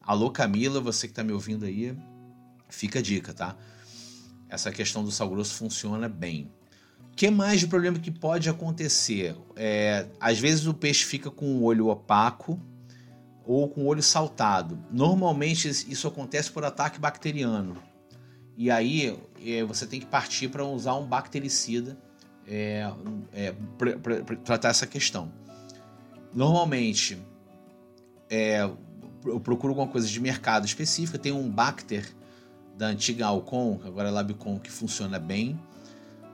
[0.02, 1.96] Alô Camila, você que está me ouvindo aí,
[2.70, 3.58] fica a dica, tá?
[4.48, 6.50] Essa questão do sal grosso funciona bem.
[7.18, 9.36] Que mais de problema que pode acontecer?
[9.56, 12.62] É, às vezes o peixe fica com o olho opaco
[13.44, 14.78] ou com o olho saltado.
[14.92, 17.76] Normalmente isso acontece por ataque bacteriano.
[18.56, 21.98] E aí é, você tem que partir para usar um bactericida
[22.48, 22.88] é,
[23.34, 25.34] é, para tratar essa questão.
[26.32, 27.18] Normalmente,
[28.30, 28.62] é,
[29.26, 31.18] eu procuro alguma coisa de mercado específica.
[31.18, 32.08] Tem um Bacter
[32.78, 35.60] da antiga Alcon, agora é Labicon, que funciona bem.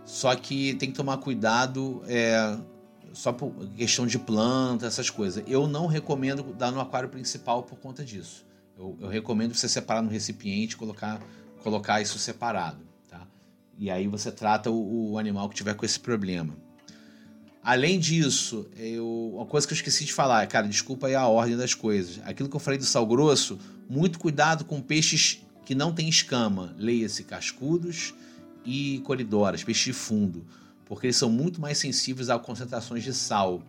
[0.06, 2.58] Só que tem que tomar cuidado é,
[3.14, 5.44] só por questão de planta, essas coisas.
[5.48, 8.46] Eu não recomendo dar no aquário principal por conta disso.
[8.78, 11.22] Eu, eu recomendo você separar no recipiente, colocar,
[11.62, 12.80] colocar isso separado.
[13.10, 13.26] Tá?
[13.78, 16.56] E aí você trata o, o animal que tiver com esse problema.
[17.64, 21.56] Além disso, eu, uma coisa que eu esqueci de falar, cara, desculpa aí a ordem
[21.56, 22.20] das coisas.
[22.26, 23.58] Aquilo que eu falei do sal grosso,
[23.90, 26.76] muito cuidado com peixes que não têm escama.
[26.78, 28.14] Leia-se cascudos
[28.66, 30.46] e coridoras, peixes de fundo,
[30.86, 33.64] porque eles são muito mais sensíveis a concentrações de sal.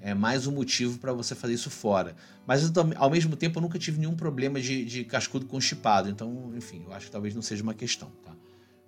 [0.00, 2.16] é mais um motivo para você fazer isso fora.
[2.46, 6.08] Mas eu, ao mesmo tempo eu nunca tive nenhum problema de, de cascudo constipado.
[6.08, 8.10] Então, enfim, eu acho que talvez não seja uma questão.
[8.24, 8.32] Tá?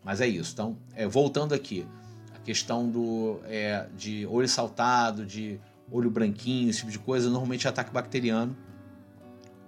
[0.04, 0.52] Mas é isso.
[0.52, 1.86] Então, é, voltando aqui,
[2.34, 7.66] a questão do, é, de olho saltado, de olho branquinho, esse tipo de coisa, normalmente
[7.66, 8.56] é ataque bacteriano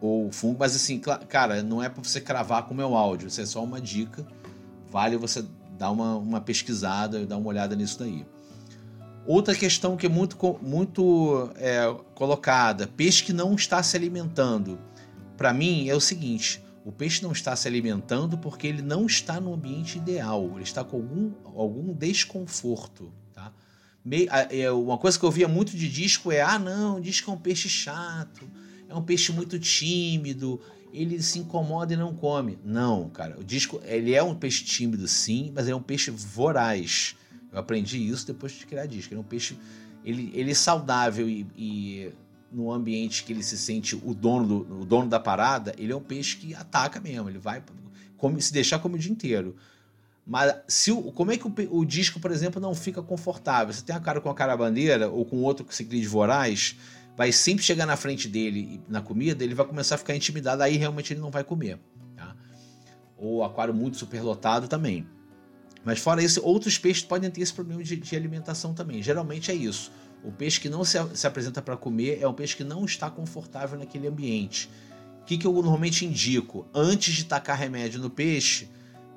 [0.01, 0.57] ou fungo.
[0.59, 3.63] Mas assim, cara, não é para você cravar com o meu áudio, isso é só
[3.63, 4.27] uma dica.
[4.91, 5.45] Vale você
[5.77, 8.27] dar uma, uma pesquisada, dar uma olhada nisso daí.
[9.27, 14.79] Outra questão que é muito, muito é, colocada: peixe que não está se alimentando.
[15.37, 19.41] Para mim é o seguinte: o peixe não está se alimentando porque ele não está
[19.41, 23.13] no ambiente ideal, ele está com algum, algum desconforto.
[23.35, 23.53] Tá?
[24.51, 27.39] É, uma coisa que eu via muito de disco é: ah, não, disco é um
[27.39, 28.49] peixe chato,
[28.89, 30.61] é um peixe muito tímido,
[30.93, 32.59] ele se incomoda e não come.
[32.65, 36.11] Não, cara, o disco ele é um peixe tímido, sim, mas ele é um peixe
[36.11, 37.17] voraz.
[37.53, 39.13] Eu aprendi isso depois de criar disco.
[39.13, 39.59] Ele é um peixe.
[40.05, 42.13] Ele, ele é saudável e, e
[42.53, 45.97] no ambiente que ele se sente o dono, do, o dono da parada, ele é
[45.97, 47.29] um peixe que ataca mesmo.
[47.29, 47.63] Ele vai.
[48.17, 49.57] Come, se deixar, come o dia inteiro.
[50.27, 53.73] Mas se o, como é que o, o, disco, por exemplo, não fica confortável?
[53.73, 56.77] Você tem a cara com a cara bandeira ou com outro ciclista voraz,
[57.17, 60.77] vai sempre chegar na frente dele na comida, ele vai começar a ficar intimidado, aí
[60.77, 61.79] realmente ele não vai comer.
[62.15, 62.37] Tá?
[63.17, 65.07] Ou aquário muito superlotado também.
[65.83, 69.03] Mas fora isso, outros peixes podem ter esse problema de, de alimentação também.
[69.03, 69.91] Geralmente é isso.
[70.23, 73.09] O peixe que não se, se apresenta para comer é um peixe que não está
[73.09, 74.69] confortável naquele ambiente.
[75.23, 76.67] O que, que eu normalmente indico?
[76.75, 78.69] Antes de tacar remédio no peixe,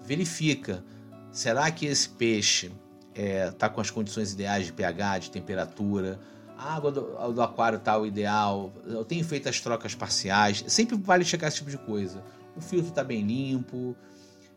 [0.05, 0.83] verifica.
[1.31, 2.71] Será que esse peixe
[3.13, 6.19] está é, tá com as condições ideais de pH, de temperatura?
[6.59, 8.71] A água do, do aquário está o ideal?
[8.85, 10.63] Eu tenho feito as trocas parciais?
[10.67, 12.21] Sempre vale checar esse tipo de coisa.
[12.55, 13.95] O filtro está bem limpo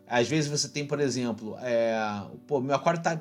[0.07, 1.95] às vezes você tem, por exemplo, é,
[2.45, 3.19] pô, meu aquário tá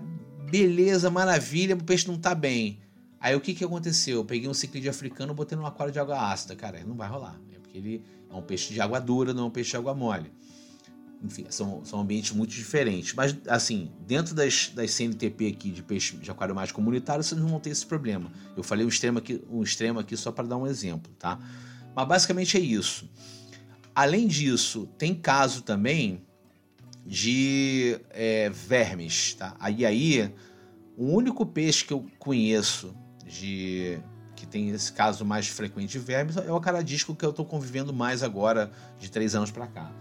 [0.50, 2.78] beleza, maravilha, o peixe não tá bem.
[3.18, 4.18] Aí o que que aconteceu?
[4.18, 6.56] Eu peguei um ciclide africano botei num aquário de água ácida.
[6.56, 7.40] Cara, não vai rolar.
[7.54, 9.94] É porque ele é um peixe de água dura, não é um peixe de água
[9.94, 10.30] mole.
[11.22, 13.14] Enfim, são, são ambientes muito diferentes.
[13.14, 17.48] Mas, assim, dentro das, das CNTP aqui de peixe de aquário mais comunitário, vocês não
[17.48, 18.30] vão ter esse problema.
[18.56, 21.38] Eu falei um extremo aqui, um extremo aqui só para dar um exemplo, tá?
[21.94, 23.08] Mas basicamente é isso.
[23.94, 26.22] Além disso, tem caso também
[27.06, 29.54] de é, vermes, tá?
[29.60, 30.32] Aí aí,
[30.96, 32.94] o único peixe que eu conheço
[33.26, 34.00] de
[34.34, 37.92] que tem esse caso mais frequente de vermes é o acaradisco que eu estou convivendo
[37.92, 39.92] mais agora de três anos para cá.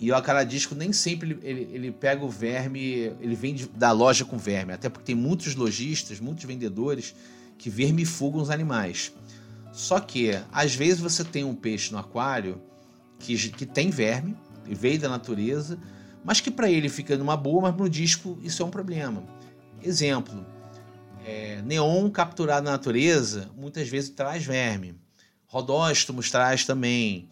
[0.00, 4.24] E o acaradisco nem sempre ele, ele pega o verme, ele vem de, da loja
[4.24, 7.14] com verme, até porque tem muitos lojistas, muitos vendedores
[7.56, 9.12] que vermifugam os animais.
[9.72, 12.60] Só que, às vezes, você tem um peixe no aquário
[13.18, 15.78] que, que tem verme, veio da natureza,
[16.24, 19.24] mas que para ele fica numa boa, mas no disco isso é um problema.
[19.82, 20.44] Exemplo,
[21.24, 24.94] é, neon capturado na natureza muitas vezes traz verme.
[25.46, 27.28] Rodóstomos traz também.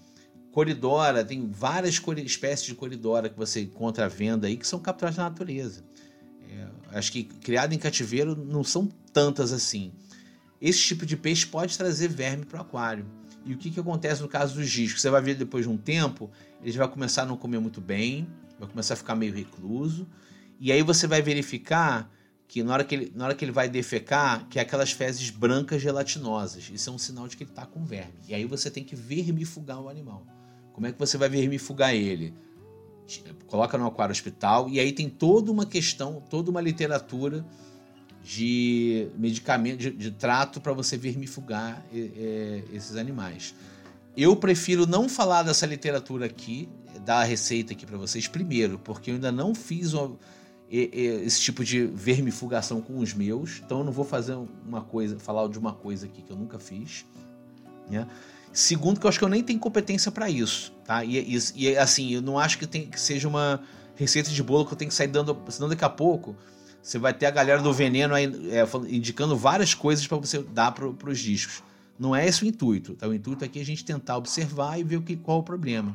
[0.57, 5.19] Coridora, tem várias espécies de coridora que você encontra à venda aí que são capturadas
[5.19, 5.85] na natureza.
[6.49, 9.93] É, acho que criado em cativeiro não são tantas assim.
[10.59, 13.05] Esse tipo de peixe pode trazer verme para o aquário.
[13.45, 15.03] E o que, que acontece no caso dos discos?
[15.03, 16.31] Você vai ver depois de um tempo,
[16.63, 18.27] eles vão começar a não comer muito bem,
[18.59, 20.09] vai começar a ficar meio recluso.
[20.59, 22.11] E aí você vai verificar
[22.49, 25.29] que na hora que ele, na hora que ele vai defecar, que é aquelas fezes
[25.29, 26.71] brancas gelatinosas.
[26.73, 28.15] Isso é um sinal de que ele está com verme.
[28.27, 30.27] E aí você tem que vermifugar o animal.
[30.77, 32.35] Como é que você vai vermifugar ele?
[33.47, 37.47] Coloca no aquário hospital e aí tem toda uma questão, toda uma literatura
[38.23, 43.55] de medicamento, de, de trato para você vermifugar é, esses animais.
[44.15, 46.69] Eu prefiro não falar dessa literatura aqui,
[47.07, 50.15] dar a receita aqui para vocês primeiro, porque eu ainda não fiz uma,
[50.71, 54.37] esse tipo de vermifugação com os meus, então eu não vou fazer
[54.67, 57.07] uma coisa, falar de uma coisa aqui que eu nunca fiz.
[57.89, 58.07] Né?
[58.57, 61.05] Segundo, que eu acho que eu nem tenho competência para isso, tá?
[61.05, 63.61] E, e, e, assim, eu não acho que, tem, que seja uma
[63.95, 66.35] receita de bolo que eu tenho que sair dando, senão daqui a pouco
[66.83, 70.73] você vai ter a galera do veneno aí, é, indicando várias coisas para você dar
[70.73, 71.63] para os discos.
[71.99, 72.95] Não é esse o intuito.
[72.95, 73.07] Tá?
[73.07, 75.45] O intuito aqui é a gente tentar observar e ver o que, qual é o
[75.45, 75.95] problema.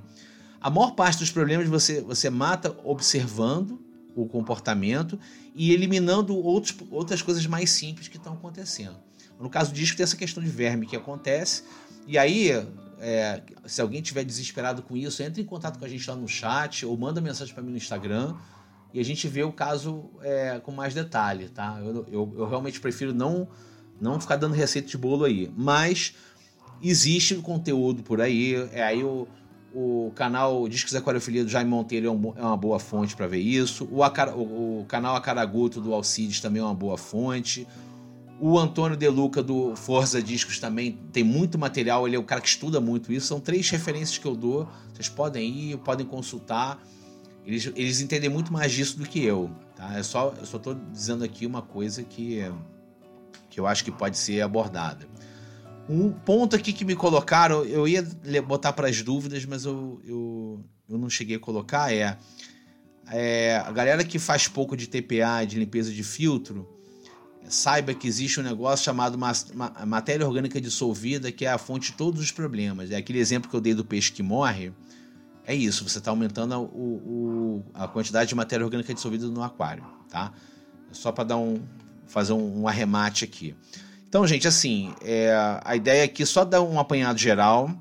[0.61, 3.81] A maior parte dos problemas você, você mata observando
[4.15, 5.17] o comportamento
[5.55, 8.97] e eliminando outros, outras coisas mais simples que estão acontecendo.
[9.39, 11.63] No caso do disco, tem essa questão de verme que acontece.
[12.07, 12.51] E aí,
[12.99, 16.27] é, se alguém tiver desesperado com isso, entre em contato com a gente lá no
[16.27, 18.35] chat ou manda mensagem para mim no Instagram
[18.93, 21.79] e a gente vê o caso é, com mais detalhe, tá?
[21.79, 23.47] Eu, eu, eu, realmente prefiro não,
[23.99, 25.49] não ficar dando receita de bolo aí.
[25.55, 26.13] Mas
[26.81, 28.55] existe conteúdo por aí.
[28.73, 29.27] É aí o,
[29.73, 33.39] o canal Discos Aquariofilia do Jaime Monteiro é, um, é uma boa fonte para ver
[33.39, 33.85] isso.
[33.85, 37.65] O, o, o, canal Acaraguto do Alcides também é uma boa fonte.
[38.43, 42.41] O Antônio De Luca do Forza Discos também tem muito material, ele é o cara
[42.41, 43.27] que estuda muito isso.
[43.27, 44.67] São três referências que eu dou.
[44.91, 46.81] Vocês podem ir, podem consultar.
[47.45, 49.51] Eles, eles entendem muito mais disso do que eu.
[49.75, 49.95] Tá?
[49.95, 52.39] É só, eu só estou dizendo aqui uma coisa que,
[53.47, 55.07] que eu acho que pode ser abordada.
[55.87, 58.03] Um ponto aqui que me colocaram, eu ia
[58.43, 62.17] botar para as dúvidas, mas eu, eu, eu não cheguei a colocar, é,
[63.11, 66.80] é a galera que faz pouco de TPA, de limpeza de filtro,
[67.47, 69.17] saiba que existe um negócio chamado
[69.85, 72.91] matéria orgânica dissolvida, que é a fonte de todos os problemas.
[72.91, 74.71] É aquele exemplo que eu dei do peixe que morre.
[75.45, 79.83] É isso, você está aumentando a, o, a quantidade de matéria orgânica dissolvida no aquário,
[80.09, 80.31] tá?
[80.89, 81.61] É só para dar um,
[82.07, 83.55] fazer um, um, arremate aqui.
[84.07, 87.71] Então, gente, assim, é, a ideia aqui é só dar um apanhado geral.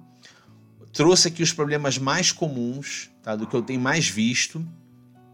[0.92, 3.37] Trouxe aqui os problemas mais comuns, tá?
[3.37, 4.64] Do que eu tenho mais visto.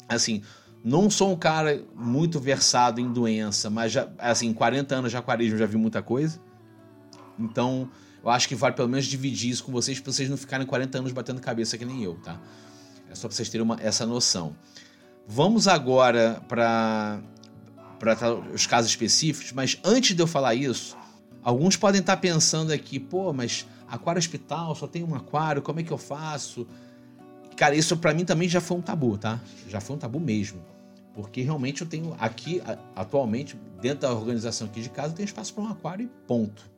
[0.08, 0.42] Assim,
[0.86, 5.58] não sou um cara muito versado em doença, mas já, assim, 40 anos de aquarismo
[5.58, 6.38] já vi muita coisa.
[7.36, 7.90] Então,
[8.22, 10.98] eu acho que vale pelo menos dividir isso com vocês, para vocês não ficarem 40
[10.98, 12.40] anos batendo cabeça que nem eu, tá?
[13.10, 14.54] É só para vocês terem uma, essa noção.
[15.26, 17.20] Vamos agora para
[18.54, 20.96] os casos específicos, mas antes de eu falar isso,
[21.42, 25.82] alguns podem estar pensando aqui, pô, mas aquário hospital, só tem um aquário, como é
[25.82, 26.64] que eu faço?
[27.56, 29.40] Cara, isso para mim também já foi um tabu, tá?
[29.68, 30.75] Já foi um tabu mesmo.
[31.16, 32.62] Porque realmente eu tenho aqui,
[32.94, 36.70] atualmente, dentro da organização aqui de casa, eu tenho espaço para um aquário e ponto.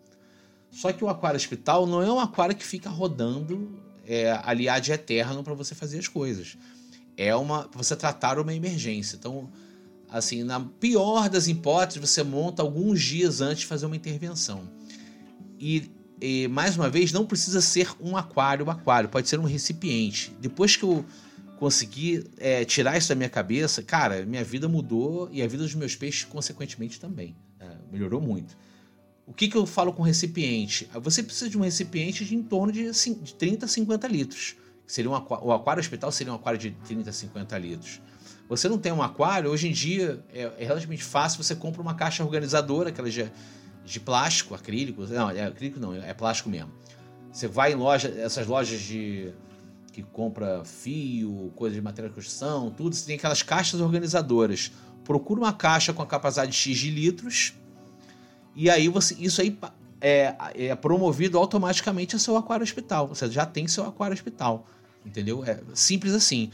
[0.70, 4.92] Só que o aquário hospital não é um aquário que fica rodando é, ali ad
[4.92, 6.56] eterno para você fazer as coisas.
[7.16, 9.16] É uma você tratar uma emergência.
[9.16, 9.50] Então,
[10.08, 14.70] assim, na pior das hipóteses, você monta alguns dias antes de fazer uma intervenção.
[15.58, 15.90] E,
[16.22, 20.32] e mais uma vez, não precisa ser um aquário, um aquário, pode ser um recipiente.
[20.40, 21.04] Depois que eu
[21.58, 25.74] consegui é, tirar isso da minha cabeça, cara, minha vida mudou e a vida dos
[25.74, 27.36] meus peixes, consequentemente, também.
[27.58, 28.56] É, melhorou muito.
[29.26, 30.88] O que, que eu falo com recipiente?
[31.02, 34.56] Você precisa de um recipiente de em torno de, de 30 a 50 litros.
[34.86, 38.00] Seria um aquário, o aquário hospital seria um aquário de 30 a 50 litros.
[38.48, 41.94] Você não tem um aquário, hoje em dia é, é relativamente fácil, você compra uma
[41.94, 43.30] caixa organizadora, aquela de,
[43.84, 45.02] de plástico, acrílico.
[45.06, 46.70] Não, é acrílico não, é plástico mesmo.
[47.30, 49.34] Você vai em loja, essas lojas de
[49.92, 54.72] que compra fio, coisa de material de construção, tudo, você tem aquelas caixas organizadoras.
[55.04, 57.54] Procura uma caixa com a capacidade de X de litros
[58.54, 59.56] e aí você, isso aí
[60.00, 63.06] é, é promovido automaticamente a seu aquário hospital.
[63.06, 64.66] Você já tem seu aquário hospital,
[65.04, 65.44] entendeu?
[65.44, 66.50] É simples assim.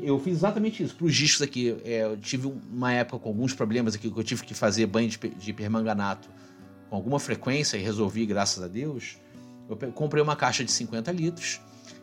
[0.00, 0.94] Eu fiz exatamente isso.
[0.94, 4.22] Para os discos aqui, é, eu tive uma época com alguns problemas aqui que eu
[4.22, 6.28] tive que fazer banho de, de permanganato
[6.88, 9.16] com alguma frequência e resolvi, graças a Deus.
[9.68, 11.60] Eu comprei uma caixa de 50 litros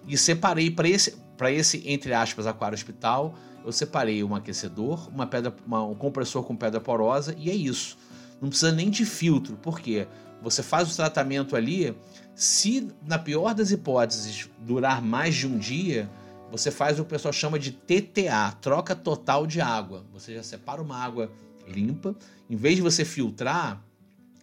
[0.07, 5.27] e separei para esse, para esse, entre aspas, aquário hospital, eu separei um aquecedor, uma
[5.27, 7.97] pedra, uma, um compressor com pedra porosa e é isso.
[8.41, 10.07] Não precisa nem de filtro, porque
[10.41, 11.95] você faz o tratamento ali,
[12.33, 16.09] se na pior das hipóteses durar mais de um dia,
[16.49, 20.05] você faz o que o pessoal chama de TTA, troca total de água.
[20.13, 21.31] Você já separa uma água
[21.67, 22.15] limpa,
[22.49, 23.83] em vez de você filtrar,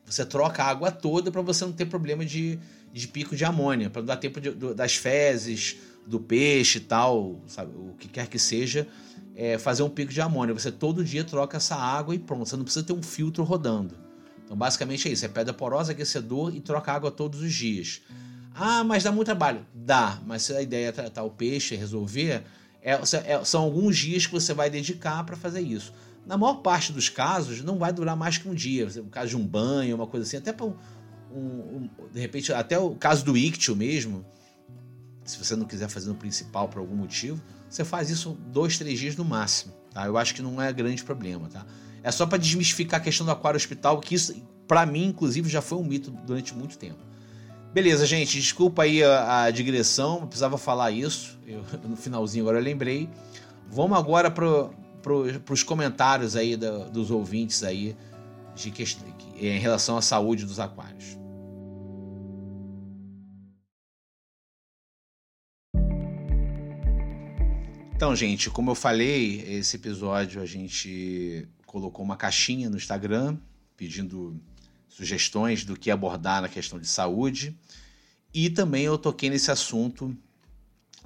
[0.05, 2.59] você troca a água toda para você não ter problema de,
[2.94, 5.76] de pico de amônia, para dar tempo de, do, das fezes,
[6.07, 8.87] do peixe e tal, sabe, o que quer que seja,
[9.35, 10.54] é, fazer um pico de amônia.
[10.54, 13.96] Você todo dia troca essa água e pronto, você não precisa ter um filtro rodando.
[14.44, 18.00] Então, basicamente é isso: é pedra porosa, aquecedor e troca água todos os dias.
[18.54, 19.66] Ah, mas dá muito trabalho.
[19.74, 22.44] Dá, mas se a ideia é tratar o peixe, resolver,
[22.80, 25.92] é, é, são alguns dias que você vai dedicar para fazer isso.
[26.24, 28.87] Na maior parte dos casos, não vai durar mais que um dia.
[28.87, 30.72] No caso de um banho, uma coisa assim, até para
[31.35, 34.25] um, um, de repente, até o caso do ictio mesmo,
[35.25, 38.99] se você não quiser fazer no principal por algum motivo, você faz isso dois, três
[38.99, 39.73] dias no máximo.
[39.92, 40.07] Tá?
[40.07, 41.49] Eu acho que não é grande problema.
[41.49, 41.66] Tá?
[42.03, 44.35] É só para desmistificar a questão do aquário hospital, que isso,
[44.68, 46.99] para mim, inclusive, já foi um mito durante muito tempo.
[47.73, 51.38] Beleza, gente, desculpa aí a, a digressão, precisava falar isso.
[51.47, 53.09] Eu, no finalzinho agora eu lembrei.
[53.68, 57.97] Vamos agora pro, para os comentários aí da, dos ouvintes aí
[58.55, 59.05] de questão,
[59.37, 61.23] em relação à saúde dos aquários.
[67.97, 73.38] Então, gente, como eu falei, esse episódio a gente colocou uma caixinha no Instagram
[73.77, 74.40] pedindo
[74.88, 77.57] sugestões do que abordar na questão de saúde.
[78.33, 80.17] E também eu toquei nesse assunto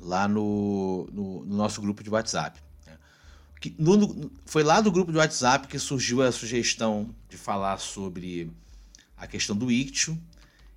[0.01, 2.59] lá no, no, no nosso grupo de WhatsApp.
[3.61, 8.51] Que, no, foi lá do grupo do WhatsApp que surgiu a sugestão de falar sobre
[9.15, 10.19] a questão do ictio.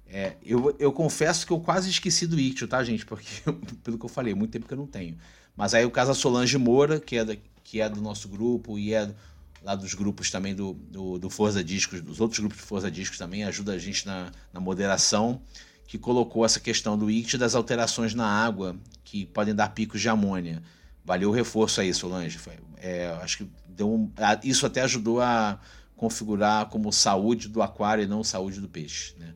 [0.07, 3.05] É, eu, eu confesso que eu quase esqueci do ictio, tá, gente?
[3.05, 3.27] Porque,
[3.81, 5.17] pelo que eu falei, muito tempo que eu não tenho.
[5.61, 8.79] Mas aí o caso da Solange Moura, que é, da, que é do nosso grupo
[8.79, 9.13] e é
[9.61, 13.19] lá dos grupos também do, do, do Forza Discos, dos outros grupos de Forza Discos
[13.19, 15.39] também, ajuda a gente na, na moderação,
[15.85, 20.09] que colocou essa questão do ICT das alterações na água, que podem dar picos de
[20.09, 20.63] amônia.
[21.05, 22.39] Valeu o reforço aí, Solange.
[22.39, 24.11] Foi, é, acho que deu um,
[24.43, 25.59] isso até ajudou a
[25.95, 29.13] configurar como saúde do aquário e não saúde do peixe.
[29.19, 29.35] Né?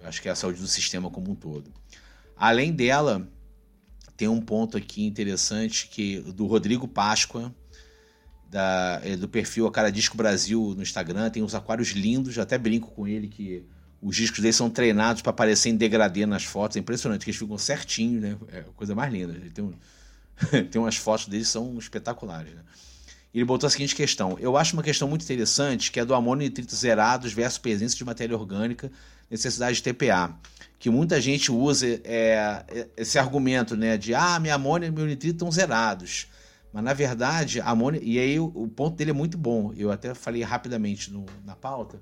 [0.00, 1.68] Eu acho que é a saúde do sistema como um todo.
[2.36, 3.28] Além dela,
[4.18, 7.54] tem um ponto aqui interessante que do Rodrigo Páscoa,
[8.50, 12.58] da, é, do perfil A Cara Disco Brasil no Instagram, tem uns aquários lindos, até
[12.58, 13.64] brinco com ele que
[14.02, 17.38] os discos dele são treinados para aparecer em degradê nas fotos, é impressionante, que eles
[17.38, 18.36] ficam certinhos, né?
[18.52, 19.32] É a coisa mais linda.
[19.34, 19.72] Ele tem, um,
[20.68, 22.62] tem umas fotos deles que são espetaculares, né?
[23.32, 26.44] Ele botou a seguinte questão: Eu acho uma questão muito interessante, que é do amônio
[26.44, 28.90] nitrito zerados versus presença de matéria orgânica,
[29.30, 30.36] necessidade de TPA.
[30.78, 33.96] Que muita gente usa é, esse argumento, né?
[33.96, 36.28] De ah, minha amônia e meu nitrito estão zerados.
[36.72, 38.00] Mas na verdade, a amônia.
[38.02, 39.72] E aí o, o, ponto dele é muito bom.
[39.76, 42.00] Eu até falei rapidamente no, na pauta.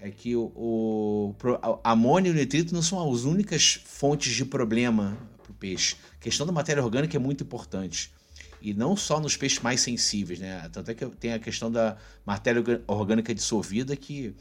[0.00, 1.34] É que o, o
[1.82, 5.96] a amônia e o nitrito não são as únicas fontes de problema para o peixe.
[6.16, 8.12] A questão da matéria orgânica é muito importante.
[8.60, 10.68] E não só nos peixes mais sensíveis, né?
[10.72, 14.34] Tanto é que tem a questão da matéria orgânica dissolvida que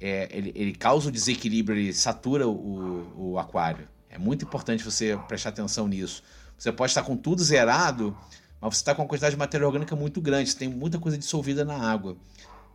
[0.00, 3.86] é, ele, ele, causa o desequilíbrio, ele satura o, o aquário.
[4.08, 6.22] É muito importante você prestar atenção nisso.
[6.58, 8.16] Você pode estar com tudo zerado,
[8.60, 11.64] mas você está com uma quantidade de matéria orgânica muito grande, tem muita coisa dissolvida
[11.64, 12.16] na água.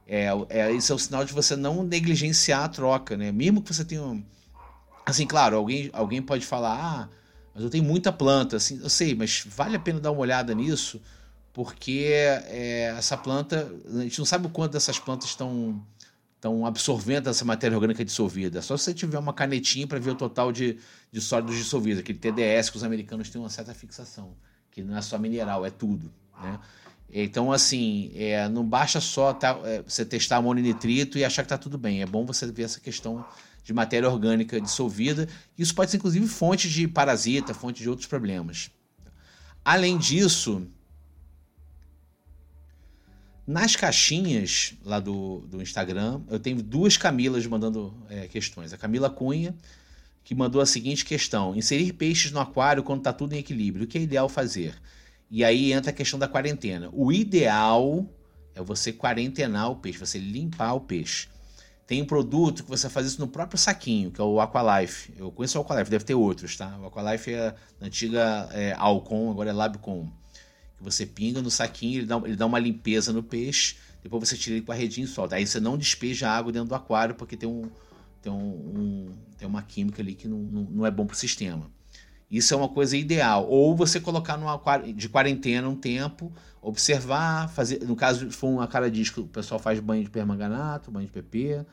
[0.08, 3.32] É, é, isso é o sinal de você não negligenciar a troca, né?
[3.32, 4.24] Mesmo que você tenha.
[5.06, 7.10] Assim, claro, alguém, alguém pode falar, ah,
[7.54, 10.54] mas eu tenho muita planta, assim, eu sei, mas vale a pena dar uma olhada
[10.54, 11.00] nisso,
[11.54, 15.82] porque é, essa planta, a gente não sabe o quanto dessas plantas estão
[16.46, 18.62] estão absorvendo essa matéria orgânica dissolvida.
[18.62, 20.78] Só se você tiver uma canetinha para ver o total de,
[21.12, 24.36] de sólidos dissolvidos, aquele TDS que os americanos têm uma certa fixação
[24.70, 26.14] que não é só mineral, é tudo.
[26.42, 26.60] Né?
[27.12, 31.58] Então, assim, é, não basta só tá, é, você testar amonitrito e achar que está
[31.58, 32.02] tudo bem.
[32.02, 33.26] É bom você ver essa questão
[33.64, 35.28] de matéria orgânica dissolvida.
[35.58, 38.70] Isso pode ser, inclusive, fonte de parasita, fonte de outros problemas.
[39.64, 40.68] Além disso,
[43.48, 48.74] nas caixinhas lá do, do Instagram, eu tenho duas Camilas mandando é, questões.
[48.74, 49.56] A Camila Cunha
[50.26, 53.86] que mandou a seguinte questão: inserir peixes no aquário quando está tudo em equilíbrio.
[53.86, 54.76] O que é ideal fazer?
[55.30, 56.90] E aí entra a questão da quarentena.
[56.92, 58.06] O ideal
[58.54, 61.30] é você quarentenar o peixe, você limpar o peixe.
[61.88, 65.14] Tem um produto que você faz isso no próprio saquinho, que é o Aqualife.
[65.16, 66.76] Eu conheço o Aqualife, deve ter outros, tá?
[66.82, 70.12] O Aqualife é antiga é, Alcon, agora é Labcom.
[70.78, 74.38] Que você pinga no saquinho, ele dá, ele dá uma limpeza no peixe, depois você
[74.38, 75.36] tira ele com a redinha e solta.
[75.36, 77.70] Aí você não despeja água dentro do aquário, porque tem um,
[78.22, 81.18] tem, um, um, tem uma química ali que não, não, não é bom para o
[81.18, 81.72] sistema.
[82.30, 83.48] Isso é uma coisa ideal.
[83.48, 87.84] Ou você colocar no aquário de quarentena um tempo, observar, fazer.
[87.86, 91.12] No caso, se for uma cara disco, o pessoal faz banho de permanganato, banho de
[91.12, 91.66] PP,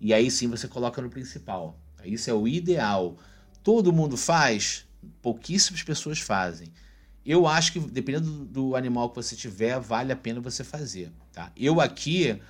[0.00, 1.78] e aí sim você coloca no principal.
[2.04, 3.16] Isso é o ideal.
[3.62, 4.84] Todo mundo faz?
[5.20, 6.68] Pouquíssimas pessoas fazem.
[7.24, 11.10] Eu acho que, dependendo do animal que você tiver, vale a pena você fazer.
[11.32, 11.52] Tá?
[11.56, 12.40] Eu aqui,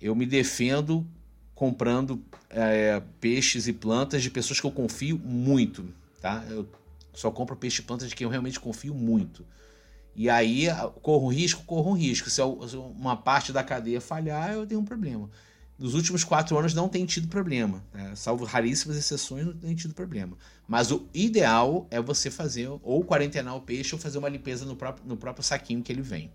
[0.00, 1.06] eu me defendo
[1.54, 5.86] comprando é, peixes e plantas de pessoas que eu confio muito,
[6.20, 6.44] tá?
[6.48, 6.66] Eu
[7.12, 9.46] só compro peixe e plantas de quem eu realmente confio muito.
[10.16, 10.66] E aí,
[11.02, 11.62] corro um risco?
[11.64, 12.30] Corro um risco.
[12.30, 15.28] Se uma parte da cadeia falhar, eu tenho um problema.
[15.78, 17.82] Nos últimos quatro anos não tem tido problema.
[17.92, 18.12] Né?
[18.14, 20.36] Salvo raríssimas exceções, não tem tido problema.
[20.68, 24.76] Mas o ideal é você fazer ou quarentenar o peixe ou fazer uma limpeza no
[24.76, 26.30] próprio, no próprio saquinho que ele vem.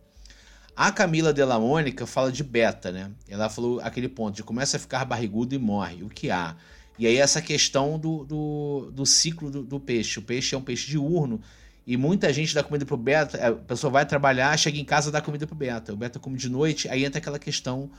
[0.76, 3.12] A Camila Della Mônica fala de beta, né?
[3.28, 6.04] Ela falou aquele ponto de começa a ficar barrigudo e morre.
[6.04, 6.56] O que há?
[6.98, 10.20] E aí essa questão do, do, do ciclo do, do, peixe.
[10.20, 11.42] O peixe é um peixe diurno
[11.88, 13.48] e muita gente dá comida pro beta.
[13.48, 15.94] A pessoa vai trabalhar, chega em casa dá comida pro beta.
[15.94, 17.90] O beta come de noite, aí entra aquela questão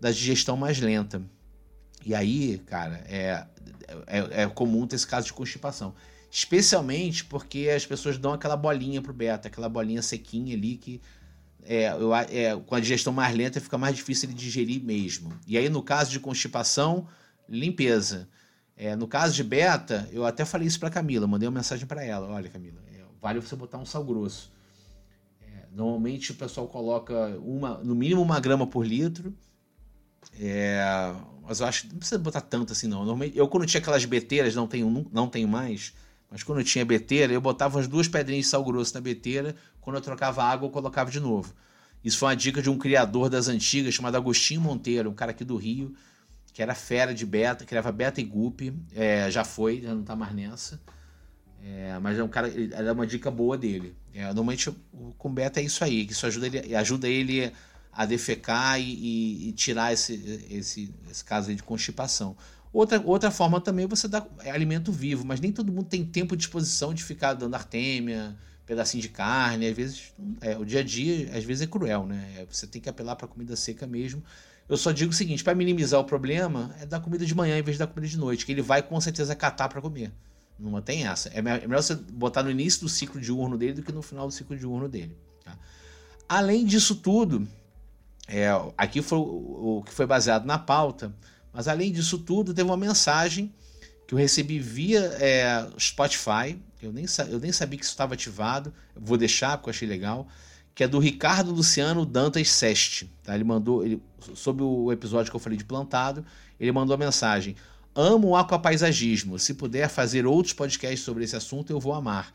[0.00, 1.22] da digestão mais lenta.
[2.04, 3.44] E aí, cara, é,
[4.06, 5.94] é, é comum ter esse caso de constipação.
[6.30, 11.00] Especialmente porque as pessoas dão aquela bolinha pro beta, aquela bolinha sequinha ali que
[11.64, 15.32] é, eu, é, com a digestão mais lenta fica mais difícil de digerir mesmo.
[15.46, 17.06] E aí, no caso de constipação,
[17.48, 18.28] limpeza.
[18.76, 22.02] É, no caso de beta, eu até falei isso para Camila, mandei uma mensagem para
[22.02, 22.28] ela.
[22.28, 24.50] Olha, Camila, é, vale você botar um sal grosso.
[25.42, 29.34] É, normalmente o pessoal coloca uma, no mínimo uma grama por litro.
[30.38, 31.14] É,
[31.46, 32.98] mas eu acho que não precisa botar tanto assim, não.
[32.98, 35.92] Normalmente, eu, quando tinha aquelas beteiras, não tenho, não tenho mais,
[36.30, 39.56] mas quando eu tinha beteira, eu botava umas duas pedrinhas de sal grosso na beteira
[39.80, 41.52] quando eu trocava água, eu colocava de novo.
[42.04, 45.44] Isso foi uma dica de um criador das antigas chamado Agostinho Monteiro, um cara aqui
[45.44, 45.94] do Rio,
[46.52, 48.72] que era fera de beta, criava beta e guppy.
[48.94, 50.80] É, já foi, já não tá mais nessa.
[51.62, 53.94] É, mas é um cara, era uma dica boa dele.
[54.14, 54.74] É, normalmente
[55.18, 57.52] com beta é isso aí, que isso ajuda ele, ajuda ele
[57.92, 62.36] a defecar e, e, e tirar esse, esse, esse caso de constipação.
[62.72, 64.06] Outra, outra forma também é você
[64.44, 68.36] é alimento vivo, mas nem todo mundo tem tempo de disposição de ficar dando artêmia,
[68.64, 72.34] pedacinho de carne, às vezes é, o dia a dia às vezes é cruel, né?
[72.38, 74.22] É, você tem que apelar para comida seca mesmo.
[74.68, 77.62] Eu só digo o seguinte, para minimizar o problema, é dar comida de manhã em
[77.62, 80.12] vez de dar comida de noite, que ele vai com certeza catar para comer.
[80.56, 81.28] Não tem essa.
[81.30, 84.28] É, é melhor você botar no início do ciclo diurno dele do que no final
[84.28, 85.16] do ciclo diurno dele.
[85.44, 85.58] Tá?
[86.28, 87.48] Além disso tudo,
[88.32, 91.12] é, aqui foi o, que foi baseado na pauta,
[91.52, 93.52] mas além disso tudo, teve uma mensagem
[94.06, 96.56] que eu recebi via é, Spotify.
[96.80, 98.72] Eu nem, eu nem sabia que isso estava ativado.
[98.94, 100.28] Vou deixar porque eu achei legal.
[100.76, 103.10] Que é do Ricardo Luciano Dantas Seste.
[103.24, 103.34] Tá?
[103.34, 104.00] Ele mandou, ele,
[104.34, 106.24] sobre o episódio que eu falei de plantado,
[106.58, 107.56] ele mandou a mensagem:
[107.94, 109.40] Amo o aquapaisagismo.
[109.40, 112.32] Se puder fazer outros podcasts sobre esse assunto, eu vou amar.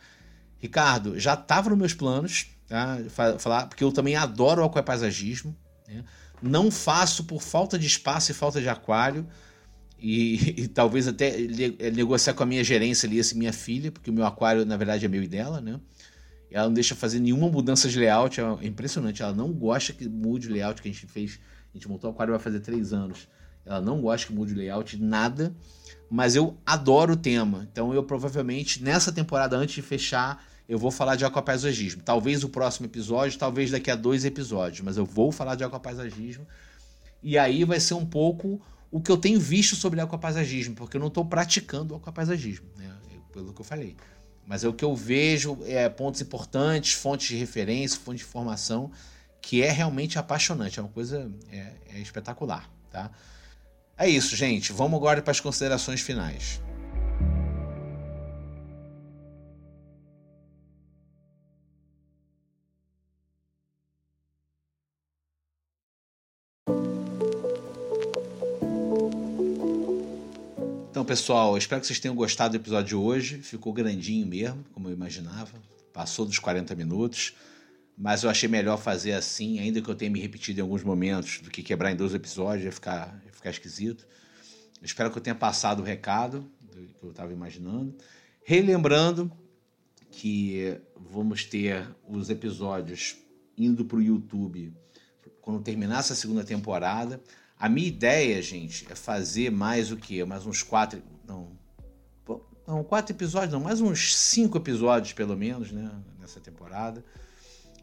[0.60, 2.98] Ricardo, já estava nos meus planos, tá?
[3.40, 5.56] Falar, porque eu também adoro o aquapaisagismo.
[5.88, 6.04] Né?
[6.42, 9.28] Não faço por falta de espaço e falta de aquário.
[10.00, 11.38] E, e, talvez até
[11.92, 15.06] negociar com a minha gerência ali, assim, minha filha, porque o meu aquário, na verdade,
[15.06, 15.80] é meu e dela, né?
[16.52, 19.22] Ela não deixa fazer nenhuma mudança de layout, é impressionante.
[19.22, 21.40] Ela não gosta que mude o layout que a gente fez.
[21.74, 23.28] A gente montou o aquário vai fazer três anos.
[23.66, 25.54] Ela não gosta que mude o layout, nada.
[26.10, 27.68] Mas eu adoro o tema.
[27.70, 32.02] Então eu provavelmente, nessa temporada, antes de fechar, eu vou falar de aquapaisagismo.
[32.04, 36.46] Talvez o próximo episódio, talvez daqui a dois episódios, mas eu vou falar de aquapaisagismo.
[37.22, 38.62] E aí vai ser um pouco
[38.92, 42.94] o que eu tenho visto sobre aquapaisagismo, porque eu não estou praticando aquapaisagismo, né?
[43.32, 43.96] pelo que eu falei.
[44.48, 48.92] Mas é o que eu vejo, é, pontos importantes, fontes de referência, fontes de informação,
[49.42, 52.70] que é realmente apaixonante, é uma coisa é, é espetacular.
[52.92, 53.12] Tá?
[53.98, 54.72] É isso, gente.
[54.72, 56.62] Vamos agora para as considerações finais.
[70.96, 73.42] Então, pessoal, espero que vocês tenham gostado do episódio de hoje.
[73.42, 75.52] Ficou grandinho mesmo, como eu imaginava.
[75.92, 77.34] Passou dos 40 minutos.
[77.98, 81.42] Mas eu achei melhor fazer assim, ainda que eu tenha me repetido em alguns momentos,
[81.42, 84.08] do que quebrar em dois episódios, ia ficar, ia ficar esquisito.
[84.82, 87.94] espero que eu tenha passado o recado que eu estava imaginando.
[88.46, 89.30] Relembrando
[90.10, 93.18] que vamos ter os episódios
[93.58, 94.74] indo para o YouTube
[95.42, 97.22] quando terminar essa segunda temporada.
[97.60, 100.24] A minha ideia, gente, é fazer mais o quê?
[100.26, 101.02] Mais uns quatro.
[101.28, 101.56] Não.
[102.68, 105.92] Não, quatro episódios, não, mais uns cinco episódios, pelo menos, né?
[106.20, 107.06] Nessa temporada.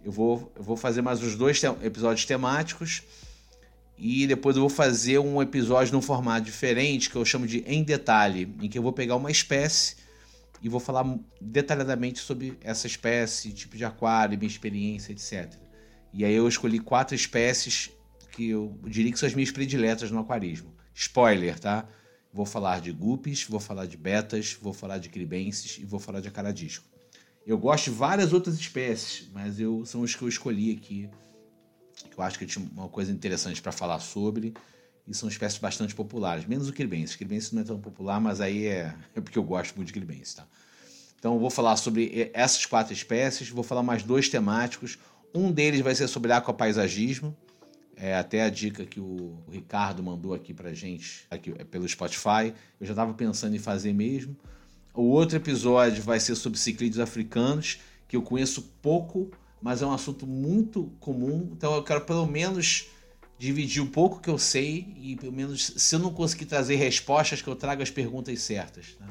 [0.04, 3.02] Eu vou, eu vou fazer mais uns dois te episódios temáticos.
[3.96, 7.84] E depois eu vou fazer um episódio num formato diferente, que eu chamo de Em
[7.84, 9.96] Detalhe, em que eu vou pegar uma espécie
[10.60, 11.04] e vou falar
[11.40, 15.54] detalhadamente sobre essa espécie, tipo de aquário, minha experiência, etc.
[16.12, 17.90] E aí eu escolhi quatro espécies
[18.32, 20.74] que eu diria que são as minhas prediletas no aquarismo.
[20.94, 21.86] Spoiler, tá?
[22.32, 26.20] Vou falar de guppies, vou falar de betas, vou falar de cribenses e vou falar
[26.20, 26.84] de acaradisco.
[27.46, 31.10] Eu gosto de várias outras espécies, mas eu são os que eu escolhi aqui.
[32.10, 34.54] Que eu acho que tinha uma coisa interessante para falar sobre.
[35.06, 37.16] E são espécies bastante populares, menos o cribense.
[37.16, 39.92] O cribense não é tão popular, mas aí é, é porque eu gosto muito de
[39.92, 40.46] cribense, tá?
[41.18, 44.98] Então eu vou falar sobre essas quatro espécies, vou falar mais dois temáticos.
[45.34, 47.36] Um deles vai ser sobre aquapaisagismo,
[47.96, 52.54] é até a dica que o Ricardo mandou aqui pra gente, aqui é pelo Spotify.
[52.80, 54.36] Eu já estava pensando em fazer mesmo.
[54.94, 59.30] O outro episódio vai ser sobre ciclídeos africanos, que eu conheço pouco,
[59.60, 61.50] mas é um assunto muito comum.
[61.52, 62.86] Então eu quero pelo menos
[63.38, 67.42] dividir um pouco que eu sei e pelo menos se eu não conseguir trazer respostas
[67.42, 68.94] que eu traga as perguntas certas.
[68.98, 69.08] Tá?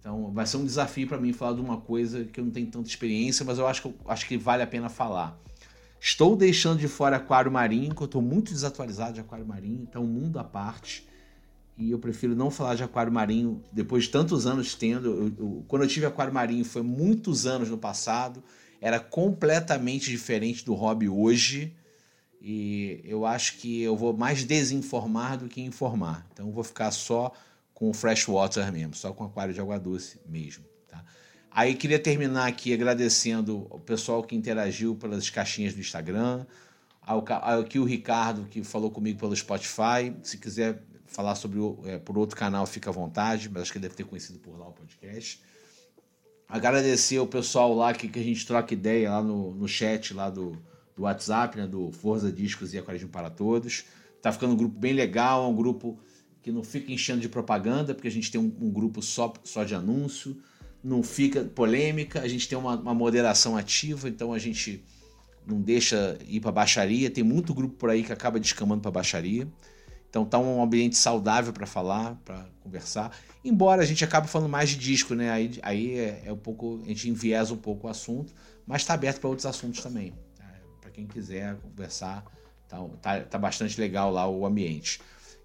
[0.00, 2.68] Então vai ser um desafio para mim falar de uma coisa que eu não tenho
[2.68, 5.38] tanta experiência, mas eu acho que, eu, acho que vale a pena falar.
[6.00, 10.02] Estou deixando de fora aquário marinho, que eu estou muito desatualizado de aquário marinho, então
[10.02, 11.06] um mundo à parte.
[11.76, 15.08] E eu prefiro não falar de aquário marinho depois de tantos anos tendo.
[15.08, 18.42] Eu, eu, quando eu tive aquário marinho foi muitos anos no passado,
[18.80, 21.74] era completamente diferente do hobby hoje.
[22.40, 26.26] E eu acho que eu vou mais desinformar do que informar.
[26.32, 27.32] Então eu vou ficar só
[27.74, 30.64] com freshwater mesmo, só com aquário de água doce mesmo.
[31.56, 36.44] Aí queria terminar aqui agradecendo o pessoal que interagiu pelas caixinhas do Instagram,
[37.00, 40.14] aqui o Ricardo que falou comigo pelo Spotify.
[40.22, 43.94] Se quiser falar sobre é, por outro canal, fica à vontade, mas acho que deve
[43.94, 45.40] ter conhecido por lá o podcast.
[46.46, 50.28] Agradecer o pessoal lá que, que a gente troca ideia lá no, no chat lá
[50.28, 50.62] do,
[50.94, 53.86] do WhatsApp, né, do Forza Discos e Aquarismo para Todos.
[54.20, 55.98] Tá ficando um grupo bem legal, é um grupo
[56.42, 59.64] que não fica enchendo de propaganda, porque a gente tem um, um grupo só, só
[59.64, 60.36] de anúncio
[60.86, 64.84] não fica polêmica, a gente tem uma, uma moderação ativa, então a gente
[65.44, 67.10] não deixa ir para baixaria.
[67.10, 69.48] Tem muito grupo por aí que acaba descamando para baixaria.
[70.08, 73.10] Então tá um ambiente saudável para falar, para conversar.
[73.44, 75.28] Embora a gente acabe falando mais de disco, né?
[75.28, 78.32] Aí, aí é, é, um pouco a gente enviesa um pouco o assunto,
[78.64, 80.14] mas está aberto para outros assuntos também.
[80.38, 80.44] É,
[80.80, 82.24] para quem quiser conversar,
[82.68, 85.00] tá, tá, tá bastante legal lá o ambiente.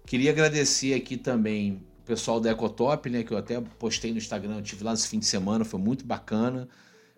[0.06, 3.22] Queria agradecer aqui também o pessoal da Ecotop, né?
[3.22, 6.04] Que eu até postei no Instagram, eu tive lá nesse fim de semana, foi muito
[6.04, 6.68] bacana.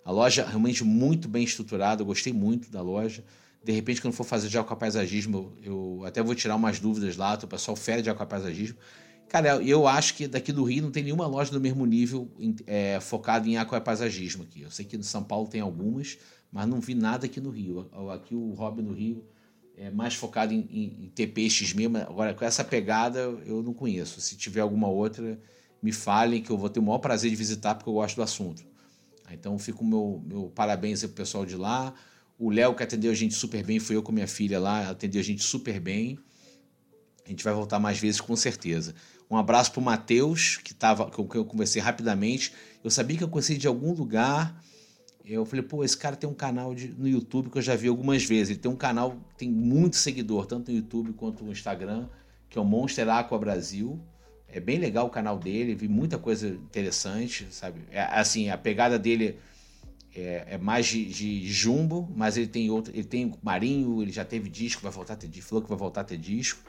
[0.04, 3.24] A loja realmente muito bem estruturada, eu gostei muito da loja.
[3.64, 7.46] De repente, quando for fazer de aquapaisagismo, eu, até vou tirar umas dúvidas lá, o
[7.46, 8.76] pessoal fere de aquapaisagismo.
[9.26, 12.30] Cara, eu acho que daqui do Rio não tem nenhuma loja do mesmo nível
[12.66, 14.60] é, focada em aquapaisagismo aqui.
[14.60, 16.18] Eu sei que no São Paulo tem algumas,
[16.52, 17.88] mas não vi nada aqui no Rio.
[18.12, 19.24] Aqui o Hobby no Rio
[19.76, 21.98] é mais focado em, em, em ter peixes mesmo.
[21.98, 24.20] Agora, com essa pegada, eu não conheço.
[24.20, 25.38] Se tiver alguma outra,
[25.82, 28.22] me falem que eu vou ter o maior prazer de visitar porque eu gosto do
[28.22, 28.64] assunto.
[29.30, 31.92] Então, fica o meu, meu parabéns aí pro pessoal de lá.
[32.38, 35.20] O Léo, que atendeu a gente super bem, foi eu com minha filha lá, atendeu
[35.20, 36.18] a gente super bem.
[37.24, 38.94] A gente vai voltar mais vezes com certeza.
[39.30, 40.74] Um abraço pro Matheus, que
[41.12, 42.52] com quem eu conversei rapidamente.
[42.82, 44.62] Eu sabia que eu conheci de algum lugar.
[45.24, 47.88] Eu falei, pô, esse cara tem um canal de, no YouTube que eu já vi
[47.88, 48.50] algumas vezes.
[48.50, 52.08] Ele tem um canal, tem muito seguidor, tanto no YouTube quanto no Instagram,
[52.50, 53.98] que é o Monster Aqua Brasil.
[54.46, 57.80] É bem legal o canal dele, vi muita coisa interessante, sabe?
[57.90, 59.38] É, assim, a pegada dele
[60.14, 64.24] é, é mais de, de, jumbo, mas ele tem outro, ele tem marinho, ele já
[64.24, 66.60] teve disco, vai voltar a ter disco, falou que vai voltar a ter disco.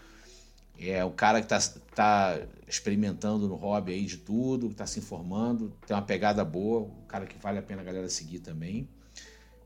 [0.79, 1.59] É o cara que está
[1.93, 7.05] tá experimentando no hobby aí de tudo, está se informando, tem uma pegada boa, o
[7.07, 8.89] cara que vale a pena a galera seguir também.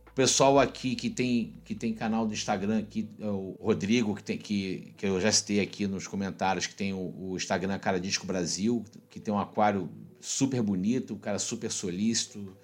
[0.08, 4.24] O pessoal aqui que tem, que tem canal do Instagram aqui, é o Rodrigo, que,
[4.24, 8.00] tem, que, que eu já citei aqui nos comentários, que tem o, o Instagram Cara
[8.00, 9.90] Disco Brasil, que tem um aquário
[10.20, 12.56] super bonito, o cara super solícito,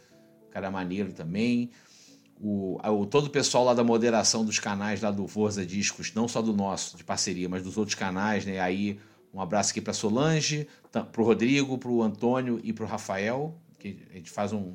[0.55, 1.71] cara maneiro também.
[2.39, 6.27] O, o, todo o pessoal lá da moderação dos canais lá do Forza Discos, não
[6.27, 8.59] só do nosso, de parceria, mas dos outros canais, né?
[8.59, 8.99] Aí
[9.33, 13.55] um abraço aqui para Solange, para o Rodrigo, para o Antônio e para o Rafael,
[13.79, 14.73] que a gente faz um,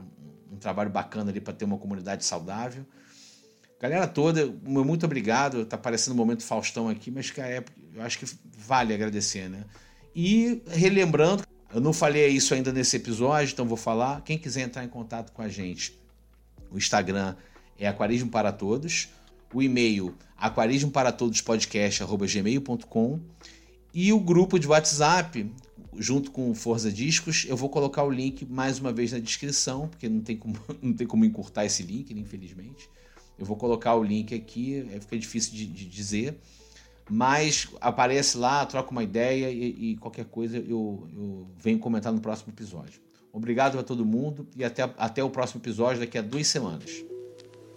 [0.50, 2.84] um trabalho bacana ali para ter uma comunidade saudável.
[3.78, 5.64] Galera toda, muito obrigado.
[5.64, 8.26] Tá parecendo um momento Faustão aqui, mas que é, eu acho que
[8.58, 9.64] vale agradecer, né?
[10.14, 14.22] E relembrando eu não falei isso ainda nesse episódio, então vou falar.
[14.22, 15.98] Quem quiser entrar em contato com a gente,
[16.70, 17.36] o Instagram
[17.80, 19.08] é Aquarismo para Todos,
[19.52, 23.20] o e-mail aquarismoparatodospodcast@gmail.com
[23.92, 25.50] e o grupo de WhatsApp
[25.98, 27.44] junto com Forza Discos.
[27.48, 30.92] Eu vou colocar o link mais uma vez na descrição, porque não tem como, não
[30.92, 32.88] tem como encurtar esse link, infelizmente.
[33.36, 36.38] Eu vou colocar o link aqui, fica difícil de, de dizer
[37.10, 42.20] mas aparece lá, troca uma ideia e, e qualquer coisa eu, eu, venho comentar no
[42.20, 43.00] próximo episódio.
[43.32, 47.09] Obrigado a todo mundo e até, até o próximo episódio daqui a duas semanas.